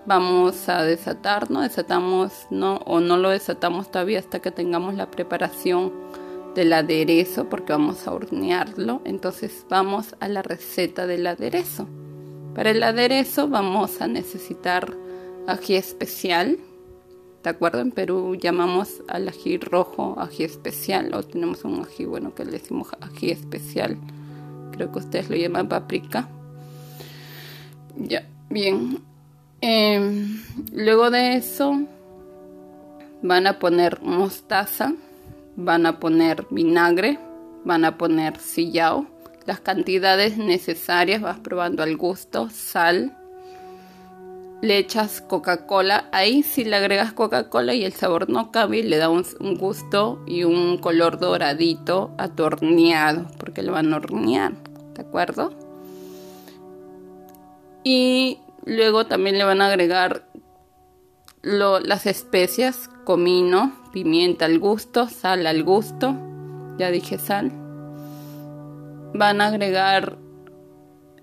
vamos 0.06 0.68
a 0.68 0.82
desatar, 0.82 1.50
¿no? 1.50 1.62
Desatamos, 1.62 2.32
¿no? 2.50 2.76
O 2.84 3.00
no 3.00 3.16
lo 3.16 3.30
desatamos 3.30 3.90
todavía 3.90 4.18
hasta 4.18 4.40
que 4.40 4.50
tengamos 4.50 4.94
la 4.94 5.10
preparación 5.10 5.92
del 6.54 6.72
aderezo 6.72 7.48
porque 7.48 7.72
vamos 7.72 8.06
a 8.06 8.12
hornearlo. 8.12 9.02
Entonces 9.04 9.66
vamos 9.68 10.14
a 10.20 10.28
la 10.28 10.42
receta 10.42 11.06
del 11.06 11.26
aderezo. 11.26 11.88
Para 12.54 12.70
el 12.70 12.82
aderezo 12.82 13.48
vamos 13.48 14.00
a 14.00 14.06
necesitar 14.06 14.94
ají 15.46 15.74
especial. 15.74 16.58
¿De 17.42 17.50
acuerdo? 17.50 17.80
En 17.80 17.90
Perú 17.90 18.36
llamamos 18.36 19.02
al 19.08 19.28
ají 19.28 19.58
rojo 19.58 20.16
ají 20.18 20.44
especial 20.44 21.12
o 21.14 21.22
tenemos 21.22 21.64
un 21.64 21.80
ají, 21.80 22.04
bueno, 22.04 22.34
que 22.34 22.44
le 22.44 22.52
decimos 22.52 22.88
ají 23.00 23.30
especial. 23.30 23.98
Creo 24.72 24.90
que 24.92 24.98
ustedes 24.98 25.28
lo 25.28 25.36
llaman 25.36 25.68
paprika. 25.68 26.28
Ya, 27.96 28.26
bien. 28.48 29.02
Em, 29.60 30.42
luego 30.72 31.10
de 31.10 31.34
eso 31.36 31.86
van 33.22 33.46
a 33.46 33.58
poner 33.58 34.00
mostaza 34.02 34.94
van 35.56 35.86
a 35.86 36.00
poner 36.00 36.46
vinagre, 36.50 37.18
van 37.64 37.84
a 37.84 37.96
poner 37.96 38.38
sillao, 38.38 39.06
las 39.46 39.60
cantidades 39.60 40.36
necesarias, 40.38 41.20
vas 41.20 41.38
probando 41.38 41.82
al 41.82 41.96
gusto, 41.96 42.48
sal, 42.50 43.16
le 44.62 44.78
echas 44.78 45.20
Coca-Cola, 45.20 46.08
ahí 46.12 46.42
si 46.42 46.64
le 46.64 46.76
agregas 46.76 47.12
Coca-Cola 47.12 47.74
y 47.74 47.84
el 47.84 47.92
sabor 47.92 48.30
no 48.30 48.50
cambia, 48.50 48.82
le 48.82 48.96
da 48.96 49.10
un, 49.10 49.24
gusto 49.58 50.22
y 50.26 50.44
un 50.44 50.78
color 50.78 51.18
doradito 51.18 52.12
atorneado, 52.16 53.26
porque 53.38 53.62
lo 53.62 53.72
van 53.72 53.92
a 53.92 53.96
hornear, 53.96 54.54
¿de 54.94 55.02
acuerdo? 55.02 55.52
Y 57.82 58.38
luego 58.64 59.06
también 59.06 59.36
le 59.36 59.44
van 59.44 59.60
a 59.60 59.66
agregar 59.66 60.24
las 61.42 62.06
especias, 62.06 62.88
comino, 63.04 63.83
pimienta 63.94 64.46
al 64.46 64.58
gusto, 64.58 65.08
sal 65.08 65.46
al 65.46 65.62
gusto, 65.62 66.16
ya 66.76 66.90
dije 66.90 67.16
sal. 67.16 67.52
Van 69.14 69.40
a 69.40 69.46
agregar 69.46 70.18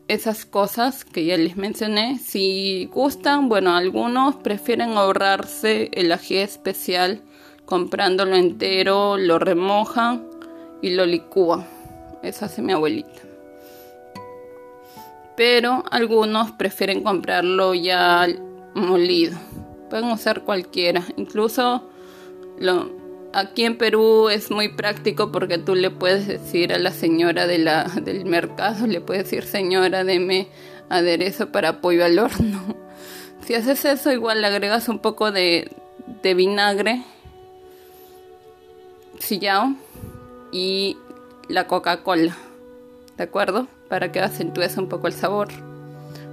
esas 0.08 0.46
cosas 0.46 1.04
que 1.04 1.26
ya 1.26 1.36
les 1.36 1.58
mencioné. 1.58 2.18
Si 2.18 2.90
gustan, 2.94 3.50
bueno, 3.50 3.76
algunos 3.76 4.38
prefieren 4.38 4.92
ahorrarse 4.92 5.90
el 5.92 6.14
ají 6.14 6.38
especial 6.38 7.22
comprándolo 7.66 8.38
entero, 8.38 9.18
lo 9.18 9.38
remojan 9.38 10.26
y 10.82 10.92
lo 10.96 11.06
licúan. 11.06 11.68
Eso 12.24 12.46
hace 12.46 12.62
mi 12.62 12.72
abuelita. 12.72 13.22
Pero 15.36 15.84
algunos 15.92 16.52
prefieren 16.52 17.04
comprarlo 17.04 17.74
ya 17.74 18.28
molido 18.74 19.38
pueden 19.92 20.10
usar 20.10 20.44
cualquiera. 20.44 21.04
Incluso 21.18 21.84
aquí 23.34 23.66
en 23.66 23.78
Perú 23.78 24.30
es 24.30 24.52
muy 24.52 24.70
práctico 24.70 25.32
porque 25.32 25.58
tú 25.58 25.76
le 25.76 25.90
puedes 25.90 26.28
decir 26.28 26.74
a 26.74 26.80
la 26.80 26.92
señora 26.92 27.48
del 27.48 28.26
mercado, 28.26 28.88
le 28.88 29.02
puedes 29.02 29.24
decir 29.24 29.44
señora, 29.44 30.04
deme 30.04 30.48
aderezo 30.90 31.52
para 31.52 31.82
pollo 31.82 32.06
al 32.06 32.20
horno. 32.20 32.76
Si 33.46 33.56
haces 33.56 33.84
eso, 33.86 34.12
igual 34.12 34.40
le 34.40 34.48
agregas 34.48 34.88
un 34.88 35.00
poco 35.00 35.32
de, 35.32 35.72
de 36.22 36.36
vinagre, 36.36 37.04
sillao 39.18 39.74
y 40.52 40.96
la 41.48 41.66
Coca-Cola, 41.66 42.38
¿de 43.18 43.24
acuerdo? 43.24 43.68
Para 43.90 44.12
que 44.12 44.20
acentúes 44.20 44.78
un 44.78 44.88
poco 44.88 45.08
el 45.08 45.14
sabor. 45.14 45.48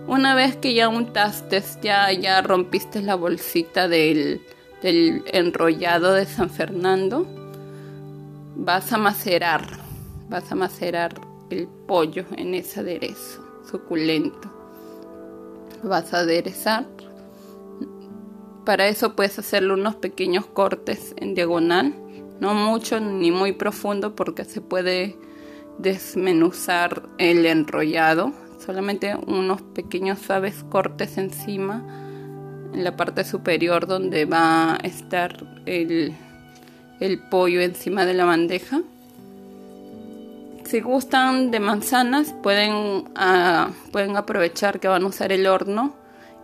Una 0.06 0.34
vez 0.34 0.56
que 0.56 0.74
ya 0.74 0.88
untaste, 0.88 1.62
ya, 1.82 2.12
ya 2.12 2.42
rompiste 2.42 3.00
la 3.00 3.14
bolsita 3.14 3.88
del, 3.88 4.42
del 4.82 5.24
enrollado 5.32 6.12
de 6.12 6.26
San 6.26 6.50
Fernando, 6.50 7.26
vas 8.56 8.92
a 8.92 8.98
macerar, 8.98 9.66
vas 10.28 10.50
a 10.50 10.54
macerar 10.54 11.14
el 11.50 11.68
pollo 11.86 12.24
en 12.36 12.54
ese 12.54 12.80
aderezo 12.80 13.44
suculento. 13.70 14.50
Vas 15.82 16.12
a 16.14 16.20
aderezar. 16.20 16.86
Para 18.64 18.88
eso 18.88 19.14
puedes 19.14 19.38
hacerle 19.38 19.72
unos 19.72 19.94
pequeños 19.94 20.46
cortes 20.46 21.14
en 21.16 21.34
diagonal, 21.34 21.94
no 22.40 22.54
mucho 22.54 23.00
ni 23.00 23.30
muy 23.30 23.52
profundo 23.52 24.14
porque 24.14 24.44
se 24.44 24.60
puede 24.60 25.16
desmenuzar 25.78 27.08
el 27.18 27.46
enrollado 27.46 28.32
solamente 28.58 29.16
unos 29.26 29.62
pequeños 29.62 30.18
suaves 30.18 30.64
cortes 30.68 31.16
encima, 31.16 32.07
en 32.72 32.84
la 32.84 32.96
parte 32.96 33.24
superior 33.24 33.86
donde 33.86 34.24
va 34.24 34.74
a 34.74 34.76
estar 34.76 35.44
el, 35.66 36.14
el 37.00 37.18
pollo 37.18 37.60
encima 37.60 38.06
de 38.06 38.14
la 38.14 38.24
bandeja. 38.24 38.80
Si 40.64 40.80
gustan 40.80 41.50
de 41.50 41.60
manzanas, 41.60 42.34
pueden, 42.42 43.04
ah, 43.14 43.70
pueden 43.90 44.16
aprovechar 44.16 44.80
que 44.80 44.88
van 44.88 45.02
a 45.02 45.06
usar 45.06 45.32
el 45.32 45.46
horno 45.46 45.94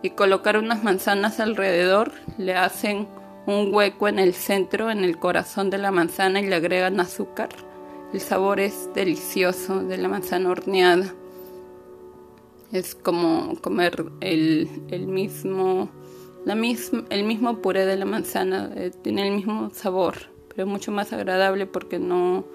y 0.01 0.11
colocar 0.11 0.57
unas 0.57 0.83
manzanas 0.83 1.39
alrededor. 1.39 2.11
Le 2.37 2.55
hacen 2.55 3.07
un 3.45 3.73
hueco 3.73 4.07
en 4.07 4.19
el 4.19 4.33
centro, 4.33 4.89
en 4.89 5.03
el 5.03 5.19
corazón 5.19 5.69
de 5.69 5.77
la 5.77 5.91
manzana 5.91 6.39
y 6.39 6.47
le 6.47 6.55
agregan 6.55 6.99
azúcar. 6.99 7.49
El 8.13 8.21
sabor 8.21 8.59
es 8.59 8.89
delicioso 8.93 9.83
de 9.83 9.97
la 9.97 10.07
manzana 10.07 10.49
horneada. 10.49 11.13
Es 12.71 12.95
como 12.95 13.55
comer 13.61 14.05
el, 14.21 14.69
mismo, 15.07 15.89
la 16.45 16.53
el 16.53 17.23
mismo 17.23 17.57
puré 17.57 17.85
de 17.85 17.97
la 17.97 18.05
manzana. 18.05 18.69
Eh, 18.75 18.91
tiene 19.01 19.27
el 19.27 19.35
mismo 19.35 19.71
sabor, 19.73 20.15
pero 20.53 20.67
mucho 20.67 20.91
más 20.91 21.11
agradable 21.11 21.65
porque 21.65 21.97
no, 21.97 22.45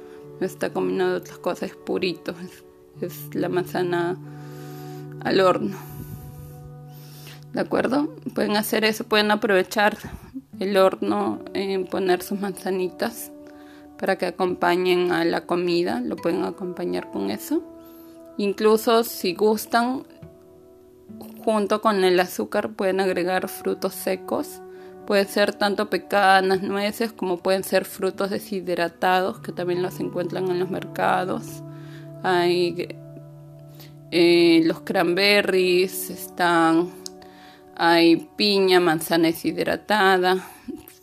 está 0.41 0.73
combinado 0.73 1.19
otras 1.19 1.39
cosas, 1.39 1.71
es 1.71 1.77
purito. 1.77 2.35
Es, 3.01 3.35
la 3.35 3.49
manzana 3.49 4.17
al 5.23 5.41
horno. 5.41 5.77
¿De 7.53 7.61
acuerdo? 7.61 8.15
Pueden 8.35 8.57
hacer 8.57 8.85
eso, 8.85 9.05
pueden 9.05 9.31
aprovechar 9.31 9.97
el 10.61 10.77
horno 10.77 11.41
en 11.53 11.87
poner 11.87 12.23
sus 12.23 12.39
manzanitas 12.39 13.33
para 13.99 14.17
que 14.17 14.27
acompañen 14.27 15.13
a 15.13 15.25
la 15.25 15.47
comida, 15.47 16.01
lo 16.01 16.17
pueden 16.17 16.45
acompañar 16.45 17.11
con 17.11 17.31
eso. 17.31 17.63
Incluso 18.37 19.03
si 19.03 19.35
gustan, 19.35 20.05
junto 21.45 21.81
con 21.81 22.05
el 22.05 22.19
azúcar 22.21 22.71
pueden 22.71 23.01
agregar 23.01 23.49
frutos 23.49 23.95
secos. 23.95 24.61
Puede 25.07 25.25
ser 25.25 25.53
tanto 25.55 25.91
pecanas, 25.91 26.63
nueces, 26.63 27.13
como 27.13 27.39
pueden 27.39 27.65
ser 27.65 27.85
frutos 27.85 28.31
deshidratados, 28.31 29.41
que 29.41 29.53
también 29.53 29.83
los 29.83 29.99
encuentran 29.99 30.49
en 30.51 30.61
los 30.61 30.71
mercados. 30.71 31.63
Hay 32.23 32.97
eh, 34.13 34.63
los 34.65 34.81
cranberries, 34.81 36.11
están, 36.11 36.91
hay 37.77 38.29
piña, 38.37 38.81
manzana 38.81 39.29
deshidratada, 39.29 40.45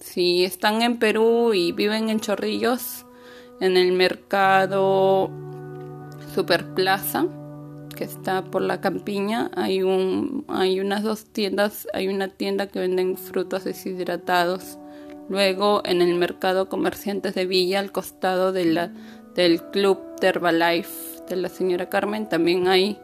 si 0.02 0.44
están 0.44 0.82
en 0.82 0.98
Perú 0.98 1.54
y 1.54 1.72
viven 1.72 2.10
en 2.10 2.20
Chorrillos, 2.20 3.06
en 3.62 3.78
el 3.78 3.94
mercado 3.94 5.32
Superplaza, 6.36 7.26
que 7.98 8.04
está 8.04 8.44
por 8.44 8.62
la 8.62 8.80
campiña, 8.80 9.50
hay, 9.56 9.82
un, 9.82 10.46
hay 10.48 10.80
unas 10.80 11.02
dos 11.02 11.26
tiendas, 11.26 11.88
hay 11.94 12.08
una 12.08 12.28
tienda 12.28 12.68
que 12.68 12.80
venden 12.80 13.18
frutos 13.18 13.64
deshidratados. 13.64 14.78
Luego 15.30 15.82
en 15.84 16.02
el 16.02 16.16
mercado 16.16 16.70
Comerciantes 16.70 17.34
de 17.34 17.48
Villa, 17.48 17.80
al 17.80 17.92
costado 17.92 18.54
de 18.54 18.66
la, 18.66 18.92
del 19.36 19.62
Club 19.72 20.00
Herbalife 20.22 21.24
de 21.28 21.38
la 21.38 21.50
señora 21.50 21.90
Carmen, 21.90 22.30
también 22.30 22.68
hay 22.68 23.00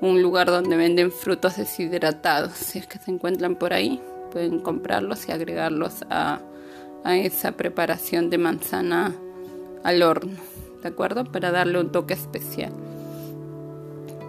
un 0.00 0.22
lugar 0.22 0.46
donde 0.46 0.76
venden 0.76 1.10
frutos 1.10 1.56
deshidratados. 1.56 2.52
Si 2.52 2.78
es 2.78 2.86
que 2.86 2.98
se 2.98 3.10
encuentran 3.10 3.56
por 3.56 3.72
ahí, 3.72 4.00
pueden 4.30 4.60
comprarlos 4.60 5.28
y 5.28 5.32
agregarlos 5.32 6.04
a, 6.08 6.40
esa 7.04 7.52
preparación 7.52 8.30
de 8.30 8.38
manzana 8.38 9.14
al 9.82 10.02
horno, 10.02 10.36
¿de 10.82 10.88
acuerdo? 10.88 11.24
Para 11.24 11.50
darle 11.50 11.80
un 11.80 11.90
toque 11.90 12.14
especial. 12.14 12.72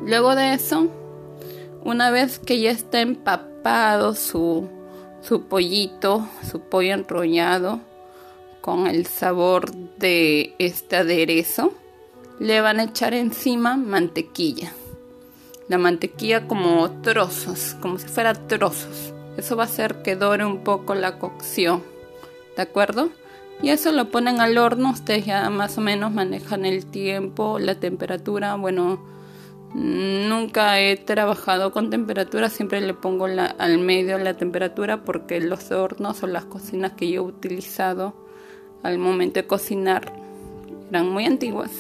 Luego 0.06 0.36
de 0.36 0.54
eso, 0.54 0.88
una 1.84 2.10
vez 2.10 2.40
que 2.40 2.60
ya 2.60 2.72
está 2.72 3.02
empapado 3.02 4.16
su, 4.16 4.68
su 5.22 5.44
pollito, 5.44 6.28
su 6.50 6.60
pollo 6.62 6.94
enrollado 6.94 7.80
con 8.62 8.88
el 8.88 9.06
sabor 9.06 9.72
de 9.98 10.56
este 10.60 10.98
aderezo, 10.98 11.74
le 12.40 12.62
van 12.62 12.80
a 12.80 12.84
echar 12.86 13.14
encima 13.14 13.78
mantequilla. 13.78 14.74
La 15.68 15.78
mantequilla 15.78 16.48
como 16.48 16.90
trozos, 17.02 17.76
como 17.82 18.00
si 18.00 18.08
fuera 18.08 18.34
trozos. 18.34 19.14
Eso 19.38 19.56
va 19.56 19.64
a 19.64 19.68
hacer 19.68 20.02
que 20.02 20.16
dore 20.16 20.46
un 20.46 20.64
poco 20.64 20.96
la 20.96 21.20
cocción. 21.20 21.84
¿De 22.56 22.64
acuerdo? 22.64 23.10
Y 23.62 23.70
eso 23.70 23.92
lo 23.92 24.10
ponen 24.10 24.42
al 24.42 24.58
horno. 24.58 24.90
Ustedes 24.90 25.26
ya 25.26 25.50
más 25.50 25.78
o 25.78 25.82
menos 25.82 26.12
manejan 26.12 26.66
el 26.66 26.86
tiempo, 26.86 27.60
la 27.60 27.76
temperatura. 27.76 28.56
Bueno, 28.56 29.00
nunca 29.74 30.80
he 30.80 30.98
trabajado 30.98 31.72
con 31.72 31.90
temperatura. 31.90 32.50
Siempre 32.50 32.82
le 32.82 32.94
pongo 32.94 33.26
al 33.26 33.78
medio 33.80 34.18
la 34.18 34.36
temperatura 34.36 35.04
porque 35.04 35.40
los 35.40 35.72
hornos 35.72 36.24
o 36.24 36.28
las 36.28 36.46
cocinas 36.46 36.94
que 36.94 37.10
yo 37.10 37.22
he 37.22 37.26
utilizado 37.26 38.14
al 38.84 38.98
momento 38.98 39.40
de 39.40 39.48
cocinar 39.48 40.12
eran 40.90 41.10
muy 41.10 41.26
antiguas. 41.26 41.72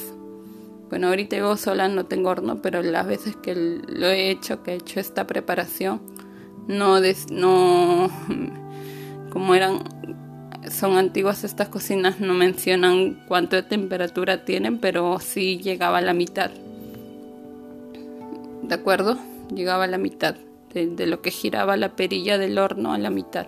Bueno, 0.89 1.08
ahorita 1.08 1.38
yo 1.38 1.56
sola 1.58 1.88
no 1.88 2.06
tengo 2.06 2.30
horno, 2.30 2.62
pero 2.62 2.82
las 2.84 3.08
veces 3.08 3.36
que 3.38 3.56
lo 3.56 4.08
he 4.08 4.30
hecho, 4.30 4.62
que 4.62 4.71
he 4.71 4.75
hecho 4.75 4.99
esta 4.99 5.25
preparación, 5.25 6.01
no, 6.67 6.99
no 7.30 8.10
como 9.32 9.56
eran 9.56 9.80
son 10.69 10.95
antiguas 10.97 11.43
estas 11.43 11.69
cocinas 11.69 12.19
no 12.19 12.36
mencionan 12.36 13.23
cuánto 13.27 13.56
de 13.56 13.63
temperatura 13.63 14.45
tienen 14.45 14.77
pero 14.77 15.19
sí 15.19 15.58
llegaba 15.58 15.97
a 15.97 16.01
la 16.01 16.13
mitad 16.13 16.51
de 18.72 18.76
acuerdo 18.76 19.18
llegaba 19.54 19.84
a 19.84 19.88
la 19.88 19.98
mitad 19.98 20.36
de, 20.74 20.88
de 20.88 21.06
lo 21.06 21.22
que 21.22 21.30
giraba 21.30 21.76
la 21.76 21.98
perilla 21.98 22.38
del 22.38 22.58
horno 22.58 22.94
a 22.94 22.98
la 22.98 23.10
mitad. 23.10 23.48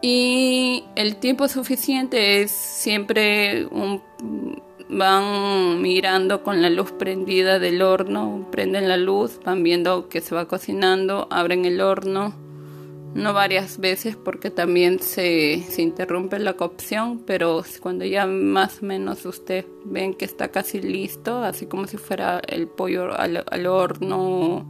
Y 0.00 0.84
el 0.94 1.16
tiempo 1.16 1.48
suficiente 1.48 2.42
es 2.42 2.52
siempre 2.52 3.66
un 3.66 4.00
van 4.88 5.82
mirando 5.82 6.44
con 6.44 6.62
la 6.62 6.70
luz 6.70 6.92
prendida 6.92 7.58
del 7.58 7.82
horno, 7.82 8.46
prenden 8.52 8.88
la 8.88 8.96
luz, 8.96 9.40
van 9.44 9.64
viendo 9.64 10.08
que 10.08 10.20
se 10.20 10.32
va 10.32 10.46
cocinando, 10.46 11.26
abren 11.32 11.64
el 11.64 11.80
horno, 11.80 12.34
no 13.16 13.32
varias 13.32 13.78
veces 13.78 14.16
porque 14.16 14.50
también 14.50 15.00
se, 15.00 15.64
se 15.68 15.82
interrumpe 15.82 16.38
la 16.38 16.54
cocción, 16.54 17.20
pero 17.26 17.62
cuando 17.80 18.04
ya 18.04 18.26
más 18.26 18.82
o 18.82 18.86
menos 18.86 19.24
ustedes 19.24 19.66
ven 19.84 20.14
que 20.14 20.24
está 20.24 20.48
casi 20.48 20.80
listo, 20.80 21.42
así 21.42 21.66
como 21.66 21.86
si 21.86 21.96
fuera 21.96 22.40
el 22.46 22.68
pollo 22.68 23.18
al, 23.18 23.44
al 23.50 23.66
horno 23.66 24.66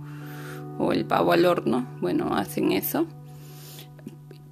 o 0.78 0.92
el 0.92 1.04
pavo 1.04 1.32
al 1.32 1.44
horno, 1.44 1.86
bueno, 2.00 2.34
hacen 2.36 2.72
eso 2.72 3.06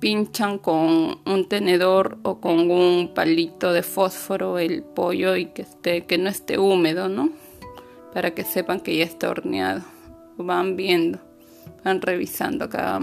pinchan 0.05 0.59
con 0.59 1.19
un 1.25 1.49
tenedor 1.49 2.19
o 2.25 2.39
con 2.39 2.71
un 2.71 3.15
palito 3.15 3.73
de 3.73 3.83
fósforo 3.83 4.59
el 4.59 4.83
pollo 4.83 5.35
y 5.35 5.47
que 5.47 5.63
esté 5.63 6.05
que 6.05 6.19
no 6.19 6.29
esté 6.29 6.59
húmedo, 6.59 7.09
¿no? 7.09 7.31
Para 8.13 8.33
que 8.33 8.45
sepan 8.45 8.81
que 8.81 8.99
ya 8.99 9.05
está 9.05 9.31
horneado. 9.31 9.81
Van 10.37 10.77
viendo, 10.77 11.21
van 11.85 12.01
revisando 12.01 12.69
cada 12.69 12.99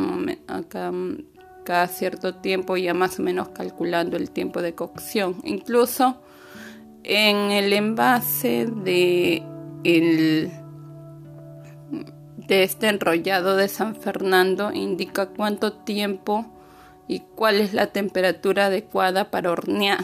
cada, 0.67 0.91
cada 1.63 1.88
cierto 1.88 2.36
tiempo 2.36 2.78
ya 2.78 2.94
más 2.94 3.20
o 3.20 3.24
menos 3.24 3.50
calculando 3.50 4.17
el 4.17 4.32
tiempo 4.32 4.62
de 4.62 4.74
cocción. 4.74 5.38
Incluso 5.44 6.22
en 7.04 7.52
el 7.52 7.74
envase 7.74 8.67
de 8.67 9.44
el 9.84 10.52
de 12.48 12.63
este 12.63 12.89
enrollado 12.89 13.56
de 13.56 13.70
San 13.70 13.96
Fernando 13.96 14.72
indica 14.74 15.28
cuánto 15.28 15.74
tiempo 15.74 16.46
y 17.08 17.22
cuál 17.36 17.62
es 17.62 17.74
la 17.74 17.88
temperatura 17.88 18.65
adecuada 18.65 19.32
para 19.32 19.52
hornear. 19.52 20.00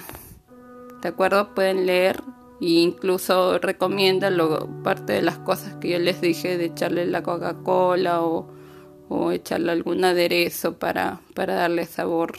¿De 1.02 1.10
acuerdo? 1.10 1.54
Pueden 1.54 1.86
leer 1.86 2.22
e 2.60 2.66
incluso 2.66 3.60
recomienda 3.60 4.30
lo, 4.30 4.68
parte 4.84 5.14
de 5.14 5.22
las 5.22 5.38
cosas 5.40 5.76
que 5.76 5.90
yo 5.90 6.00
les 6.00 6.22
dije 6.22 6.58
de 6.58 6.66
echarle 6.66 7.06
la 7.06 7.22
Coca-Cola 7.22 8.22
o, 8.22 8.48
o, 9.10 9.32
echarle 9.32 9.72
algún 9.72 10.04
aderezo 10.04 10.78
para, 10.78 11.22
para 11.34 11.56
darle 11.56 11.86
sabor. 11.86 12.38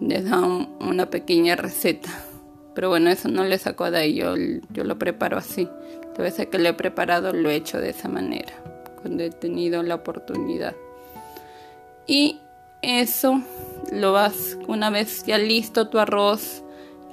Les 0.00 0.28
da 0.28 0.40
una 0.40 1.06
pequeña 1.10 1.56
receta. 1.56 2.10
Pero 2.74 2.88
bueno, 2.88 3.10
eso 3.10 3.28
no 3.28 3.44
le 3.44 3.58
saco 3.58 3.90
de 3.90 3.98
ahí, 3.98 4.14
yo, 4.14 4.34
yo 4.70 4.84
lo 4.84 4.98
preparo 4.98 5.36
así. 5.38 5.68
La 6.20 6.24
vez 6.24 6.46
que 6.50 6.58
lo 6.58 6.68
he 6.68 6.74
preparado 6.74 7.32
lo 7.32 7.48
he 7.48 7.54
hecho 7.54 7.80
de 7.80 7.88
esa 7.88 8.06
manera, 8.06 8.52
cuando 9.00 9.22
he 9.22 9.30
tenido 9.30 9.82
la 9.82 9.94
oportunidad. 9.94 10.76
Y 12.06 12.38
eso 12.82 13.40
lo 13.90 14.12
vas 14.12 14.58
una 14.68 14.90
vez 14.90 15.24
ya 15.24 15.38
listo 15.38 15.88
tu 15.88 15.98
arroz, 15.98 16.62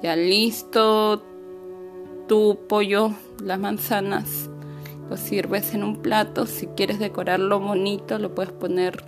ya 0.02 0.14
listo 0.14 1.22
tu 2.28 2.58
pollo, 2.68 3.12
las 3.42 3.58
manzanas, 3.58 4.50
lo 5.08 5.16
sirves 5.16 5.74
en 5.74 5.84
un 5.84 5.96
plato. 6.02 6.46
Si 6.46 6.66
quieres 6.66 6.98
decorarlo 6.98 7.60
bonito, 7.60 8.18
lo 8.18 8.34
puedes 8.34 8.52
poner 8.52 9.02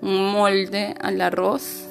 un 0.00 0.32
molde 0.32 0.94
al 1.00 1.20
arroz. 1.20 1.86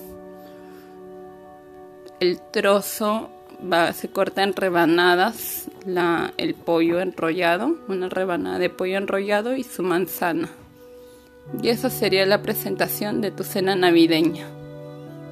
El 2.19 2.39
trozo 2.51 3.29
va, 3.71 3.93
se 3.93 4.09
corta 4.09 4.43
en 4.43 4.53
rebanadas 4.53 5.67
la, 5.85 6.33
el 6.37 6.55
pollo 6.55 6.99
enrollado, 6.99 7.75
una 7.87 8.09
rebanada 8.09 8.59
de 8.59 8.69
pollo 8.69 8.97
enrollado 8.97 9.55
y 9.55 9.63
su 9.63 9.83
manzana. 9.83 10.49
Y 11.61 11.69
eso 11.69 11.89
sería 11.89 12.25
la 12.25 12.41
presentación 12.41 13.21
de 13.21 13.31
tu 13.31 13.43
cena 13.43 13.75
navideña. 13.75 14.47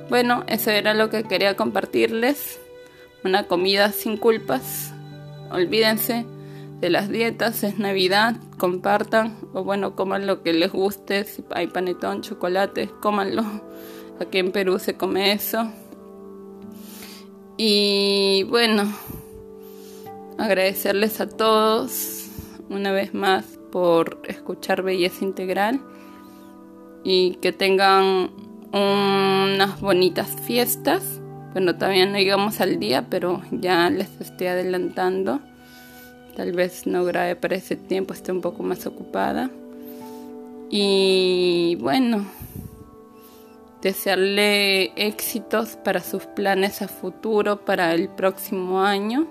Bueno, 0.09 0.43
eso 0.47 0.71
era 0.71 0.93
lo 0.93 1.09
que 1.09 1.23
quería 1.23 1.55
compartirles. 1.55 2.59
Una 3.23 3.47
comida 3.47 3.91
sin 3.91 4.17
culpas. 4.17 4.91
Olvídense 5.51 6.25
de 6.81 6.89
las 6.89 7.09
dietas, 7.09 7.63
es 7.63 7.77
Navidad, 7.77 8.35
compartan 8.57 9.37
o 9.53 9.63
bueno, 9.63 9.95
coman 9.95 10.25
lo 10.25 10.41
que 10.41 10.51
les 10.51 10.71
guste, 10.71 11.23
si 11.25 11.43
hay 11.51 11.67
panetón, 11.67 12.21
chocolate, 12.21 12.89
cómanlo. 12.99 13.43
Aquí 14.19 14.39
en 14.39 14.51
Perú 14.51 14.79
se 14.79 14.95
come 14.95 15.31
eso. 15.31 15.71
Y 17.55 18.43
bueno, 18.49 18.91
agradecerles 20.39 21.21
a 21.21 21.29
todos 21.29 22.27
una 22.69 22.91
vez 22.91 23.13
más 23.13 23.45
por 23.71 24.19
escuchar 24.27 24.81
Belleza 24.81 25.23
Integral 25.23 25.79
y 27.03 27.35
que 27.35 27.51
tengan 27.51 28.31
unas 28.73 29.79
bonitas 29.81 30.35
fiestas. 30.47 31.21
Bueno, 31.53 31.75
todavía 31.75 32.07
no 32.07 32.17
llegamos 32.17 32.59
al 32.59 32.79
día, 32.79 33.07
pero 33.09 33.41
ya 33.51 33.89
les 33.91 34.19
estoy 34.19 34.47
adelantando. 34.47 35.41
Tal 36.35 36.53
vez 36.53 36.87
no 36.87 37.03
grabe 37.03 37.35
para 37.35 37.55
ese 37.55 37.75
tiempo, 37.75 38.13
esté 38.13 38.31
un 38.31 38.41
poco 38.41 38.63
más 38.63 38.85
ocupada. 38.85 39.49
Y 40.69 41.77
bueno, 41.81 42.25
desearle 43.81 44.93
éxitos 44.95 45.75
para 45.75 46.01
sus 46.01 46.25
planes 46.25 46.81
a 46.81 46.87
futuro, 46.87 47.65
para 47.65 47.93
el 47.93 48.07
próximo 48.09 48.81
año, 48.81 49.27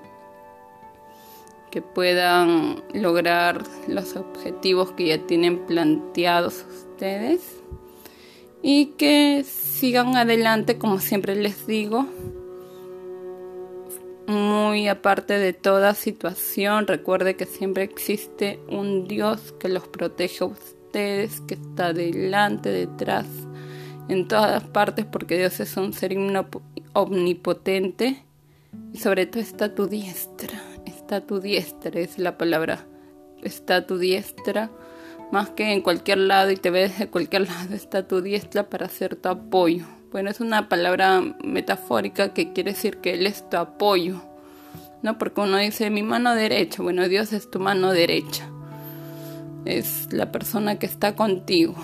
que 1.71 1.81
puedan 1.81 2.83
lograr 2.93 3.63
los 3.89 4.17
objetivos 4.17 4.93
que 4.93 5.07
ya 5.07 5.19
tienen 5.27 5.67
planteados 5.67 6.67
ustedes 6.69 7.57
y 8.63 8.87
que 8.99 9.45
sigan 9.45 10.17
adelante 10.17 10.77
como 10.77 10.99
siempre 10.99 11.37
les 11.37 11.67
digo 11.67 12.07
muy 14.31 14.89
aparte 14.89 15.39
de 15.39 15.53
toda 15.53 15.95
situación. 15.95 16.87
Recuerde 16.87 17.37
que 17.37 17.47
siempre 17.47 17.83
existe 17.83 18.61
un 18.69 19.07
Dios 19.09 19.53
que 19.59 19.69
los 19.69 19.89
protege 19.89 20.45
a 20.45 20.47
ustedes 20.47 21.41
que 21.43 21.55
está 21.55 21.93
delante 21.93 22.71
detrás 22.71 23.27
en 24.09 24.29
todas 24.29 24.63
partes 24.65 25.05
porque 25.05 25.37
Dios 25.37 25.59
es 25.61 25.77
un 25.77 25.93
ser 25.93 26.17
omnipotente. 26.93 28.25
Y 28.93 28.99
sobre 28.99 29.27
todo 29.27 29.43
está 29.43 29.75
tu 29.75 29.89
diestra, 29.89 30.63
está 30.87 31.21
tu 31.21 31.41
diestra, 31.41 32.01
es 32.01 32.19
la 32.19 32.39
palabra, 32.39 32.87
está 33.43 33.85
tu 33.85 33.99
diestra, 33.99 34.71
más 35.33 35.51
que 35.51 35.73
en 35.73 35.83
cualquier 35.83 36.19
lado 36.19 36.53
y 36.53 36.57
te 36.57 36.71
ves 36.71 36.99
de 37.01 37.09
cualquier 37.09 37.49
lado, 37.49 37.75
está 37.75 38.07
tu 38.07 38.21
diestra 38.21 38.69
para 38.71 38.87
hacer 38.87 39.17
tu 39.17 39.29
apoyo. 39.29 39.87
Bueno, 40.11 40.31
es 40.31 40.41
una 40.41 40.69
palabra 40.69 41.23
metafórica 41.45 42.35
que 42.35 42.53
quiere 42.53 42.73
decir 42.73 42.99
que 42.99 43.15
Él 43.15 43.27
es 43.27 43.49
tu 43.49 43.57
apoyo, 43.57 44.21
¿no? 45.03 45.19
Porque 45.19 45.41
uno 45.41 45.57
dice 45.57 45.91
mi 45.91 46.03
mano 46.03 46.35
derecha, 46.35 46.83
bueno, 46.83 47.09
Dios 47.09 47.33
es 47.33 47.51
tu 47.51 47.61
mano 47.61 47.93
derecha, 47.93 48.49
es 49.65 50.13
la 50.13 50.33
persona 50.33 50.79
que 50.79 50.87
está 50.87 51.15
contigo 51.15 51.77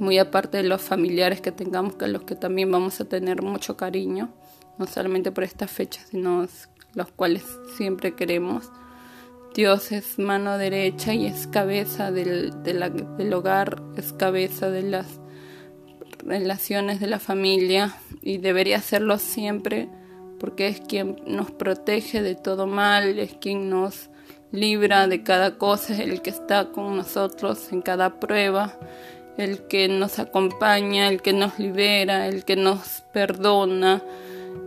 muy 0.00 0.18
aparte 0.18 0.58
de 0.58 0.64
los 0.64 0.82
familiares 0.82 1.40
que 1.40 1.52
tengamos, 1.52 1.96
que 1.96 2.08
los 2.08 2.22
que 2.22 2.34
también 2.34 2.70
vamos 2.70 3.00
a 3.00 3.04
tener 3.04 3.42
mucho 3.42 3.76
cariño, 3.76 4.30
no 4.78 4.86
solamente 4.86 5.32
por 5.32 5.44
estas 5.44 5.70
fechas, 5.70 6.06
sino 6.10 6.46
los 6.94 7.12
cuales 7.12 7.44
siempre 7.76 8.14
queremos. 8.14 8.70
Dios 9.54 9.92
es 9.92 10.18
mano 10.18 10.58
derecha 10.58 11.14
y 11.14 11.26
es 11.26 11.46
cabeza 11.46 12.10
del, 12.12 12.62
del 12.62 13.32
hogar, 13.32 13.82
es 13.96 14.12
cabeza 14.12 14.70
de 14.70 14.82
las 14.82 15.20
relaciones 16.26 17.00
de 17.00 17.06
la 17.06 17.18
familia 17.18 17.96
y 18.22 18.38
debería 18.38 18.80
serlo 18.80 19.18
siempre 19.18 19.88
porque 20.38 20.68
es 20.68 20.80
quien 20.80 21.16
nos 21.26 21.50
protege 21.50 22.22
de 22.22 22.34
todo 22.34 22.66
mal, 22.66 23.18
es 23.18 23.34
quien 23.34 23.70
nos 23.70 24.10
libra 24.52 25.06
de 25.06 25.22
cada 25.22 25.58
cosa, 25.58 25.94
es 25.94 26.00
el 26.00 26.22
que 26.22 26.30
está 26.30 26.70
con 26.72 26.96
nosotros 26.96 27.72
en 27.72 27.82
cada 27.82 28.20
prueba, 28.20 28.78
el 29.38 29.66
que 29.66 29.88
nos 29.88 30.18
acompaña, 30.18 31.08
el 31.08 31.22
que 31.22 31.32
nos 31.32 31.58
libera, 31.58 32.26
el 32.26 32.44
que 32.44 32.56
nos 32.56 33.02
perdona, 33.12 34.02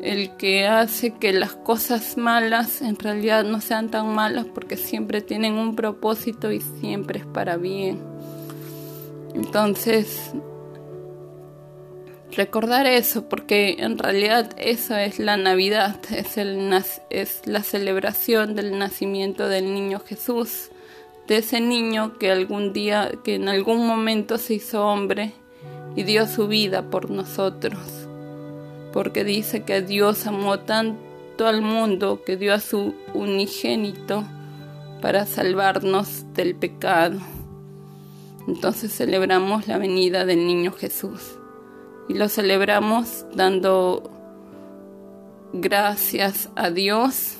el 0.02 0.36
que 0.38 0.68
hace 0.68 1.16
que 1.16 1.34
las 1.34 1.54
cosas 1.54 2.18
malas 2.18 2.82
en 2.82 2.98
realidad 2.98 3.44
no 3.44 3.62
sean 3.62 3.90
tan 3.90 4.14
malas 4.14 4.46
porque 4.54 4.78
siempre 4.78 5.22
tienen 5.22 5.54
un 5.54 5.76
propósito 5.76 6.52
y 6.52 6.62
siempre 6.62 7.20
es 7.20 7.26
para 7.26 7.58
bien. 7.58 8.00
Entonces, 9.34 10.34
recordar 12.40 12.88
eso 12.88 13.28
porque 13.28 13.76
en 13.80 13.98
realidad 13.98 14.54
esa 14.56 15.04
es 15.04 15.20
la 15.20 15.36
Navidad, 15.36 16.00
es, 16.10 16.38
el, 16.38 16.74
es 17.10 17.42
la 17.44 17.64
celebración 17.64 18.56
del 18.56 18.80
nacimiento 18.80 19.50
del 19.50 19.74
niño 19.74 20.00
Jesús 20.00 20.70
de 21.28 21.40
ese 21.40 21.60
niño 21.60 22.18
que 22.18 22.32
algún 22.32 22.72
día, 22.72 23.12
que 23.26 23.36
en 23.36 23.50
algún 23.50 23.86
momento 23.86 24.38
se 24.38 24.54
hizo 24.54 24.86
hombre 24.86 25.34
y 25.98 26.04
dio 26.04 26.28
su 26.28 26.48
vida 26.48 26.90
por 26.90 27.12
nosotros. 27.12 28.08
Porque 28.94 29.26
dice 29.26 29.64
que 29.64 29.82
Dios 29.82 30.26
amó 30.26 30.60
tanto 30.60 31.46
al 31.46 31.62
mundo 31.62 32.24
que 32.26 32.38
dio 32.38 32.54
a 32.54 32.62
su 32.62 32.96
unigénito 33.14 34.24
para 35.02 35.26
salvarnos 35.26 36.24
del 36.36 36.56
pecado. 36.56 37.20
Entonces 38.48 38.96
celebramos 38.96 39.68
la 39.68 39.78
venida 39.78 40.24
del 40.24 40.48
niño 40.48 40.72
Jesús 40.72 41.39
y 42.10 42.16
lo 42.16 42.28
celebramos 42.28 43.26
dando 43.34 44.12
gracias 45.54 46.50
a 46.56 46.70
Dios 46.72 47.38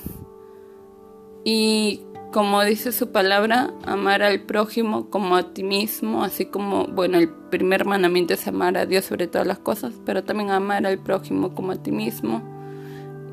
y 1.44 2.00
como 2.32 2.62
dice 2.62 2.92
su 2.92 3.10
palabra, 3.10 3.74
amar 3.84 4.22
al 4.22 4.42
prójimo 4.42 5.10
como 5.10 5.34
a 5.34 5.52
ti 5.52 5.64
mismo, 5.64 6.22
así 6.22 6.46
como, 6.46 6.86
bueno, 6.86 7.18
el 7.18 7.28
primer 7.28 7.84
mandamiento 7.84 8.34
es 8.34 8.46
amar 8.46 8.76
a 8.76 8.86
Dios 8.86 9.04
sobre 9.04 9.26
todas 9.26 9.48
las 9.48 9.58
cosas, 9.58 9.94
pero 10.06 10.22
también 10.22 10.50
amar 10.50 10.86
al 10.86 10.98
prójimo 10.98 11.54
como 11.56 11.72
a 11.72 11.82
ti 11.82 11.90
mismo. 11.90 12.40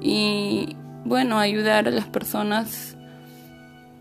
Y 0.02 0.76
bueno, 1.06 1.38
ayudar 1.38 1.88
a 1.88 1.92
las 1.92 2.08
personas 2.08 2.97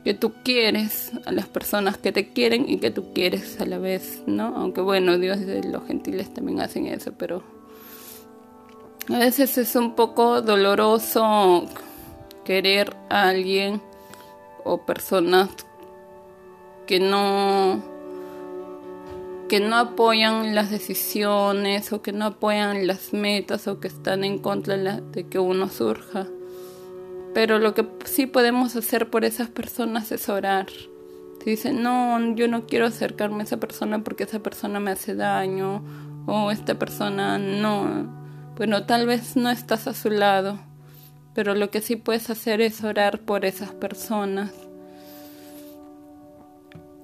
que 0.07 0.14
tú 0.14 0.35
quieres, 0.45 1.11
a 1.25 1.33
las 1.33 1.49
personas 1.49 1.99
que 1.99 2.12
te 2.12 2.29
quieren 2.29 2.71
y 2.71 2.79
que 2.79 2.92
tú 2.92 3.12
quieres 3.12 3.61
a 3.61 3.66
la 3.66 3.79
vez, 3.79 4.23
¿no? 4.25 4.55
Aunque 4.57 4.81
bueno, 4.81 5.19
Dios 5.19 5.40
los 5.40 5.85
gentiles 5.85 6.33
también 6.33 6.61
hacen 6.61 6.87
eso, 6.87 7.11
pero 7.19 7.42
a 9.12 9.19
veces 9.19 9.59
es 9.59 9.75
un 9.75 9.97
poco 9.97 10.42
doloroso 10.42 11.64
querer 12.45 12.95
a 13.11 13.31
alguien 13.31 13.83
o 14.62 14.87
personas 14.87 15.49
que 16.87 17.01
no 17.01 17.83
que 19.49 19.59
no 19.59 19.75
apoyan 19.75 20.55
las 20.55 20.71
decisiones 20.71 21.92
o 21.92 22.01
que 22.01 22.12
no 22.12 22.27
apoyan 22.27 22.87
las 22.87 23.12
metas 23.12 23.66
o 23.66 23.81
que 23.81 23.88
están 23.88 24.23
en 24.23 24.38
contra 24.38 24.77
de 24.77 25.27
que 25.27 25.40
uno 25.40 25.69
surja. 25.69 26.29
Pero 27.37 27.59
lo 27.59 27.75
que 27.75 27.87
sí 28.07 28.25
podemos 28.25 28.77
hacer 28.77 29.11
por 29.11 29.27
esas 29.27 29.51
personas 29.51 30.11
es 30.11 30.31
orar. 30.31 30.68
Si 31.44 31.51
dicen, 31.51 31.83
no, 31.83 32.35
yo 32.35 32.49
no 32.49 32.64
quiero 32.64 32.87
acercarme 32.87 33.42
a 33.42 33.44
esa 33.44 33.59
persona 33.59 34.03
porque 34.03 34.25
esa 34.25 34.38
persona 34.38 34.81
me 34.81 34.92
hace 34.92 35.14
daño 35.14 35.85
o 36.27 36.51
esta 36.51 36.79
persona 36.79 37.37
no, 37.37 38.55
bueno, 38.57 38.87
tal 38.87 39.07
vez 39.07 39.37
no 39.37 39.51
estás 39.51 39.87
a 39.87 39.92
su 39.92 40.09
lado 40.09 40.59
pero 41.37 41.55
lo 41.55 41.70
que 41.70 41.83
sí 41.83 41.96
puedes 41.96 42.31
hacer 42.31 42.62
es 42.62 42.83
orar 42.83 43.20
por 43.20 43.44
esas 43.44 43.70
personas. 43.70 44.53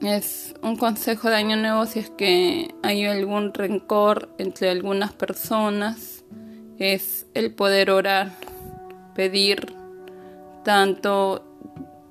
Es 0.01 0.55
un 0.63 0.77
consejo 0.77 1.29
de 1.29 1.37
año 1.37 1.57
nuevo 1.59 1.85
si 1.85 1.99
es 1.99 2.09
que 2.09 2.75
hay 2.83 3.05
algún 3.05 3.53
rencor 3.53 4.31
entre 4.39 4.71
algunas 4.71 5.13
personas, 5.13 6.25
es 6.79 7.27
el 7.35 7.53
poder 7.53 7.91
orar, 7.91 8.33
pedir 9.15 9.82
tanto 10.65 11.45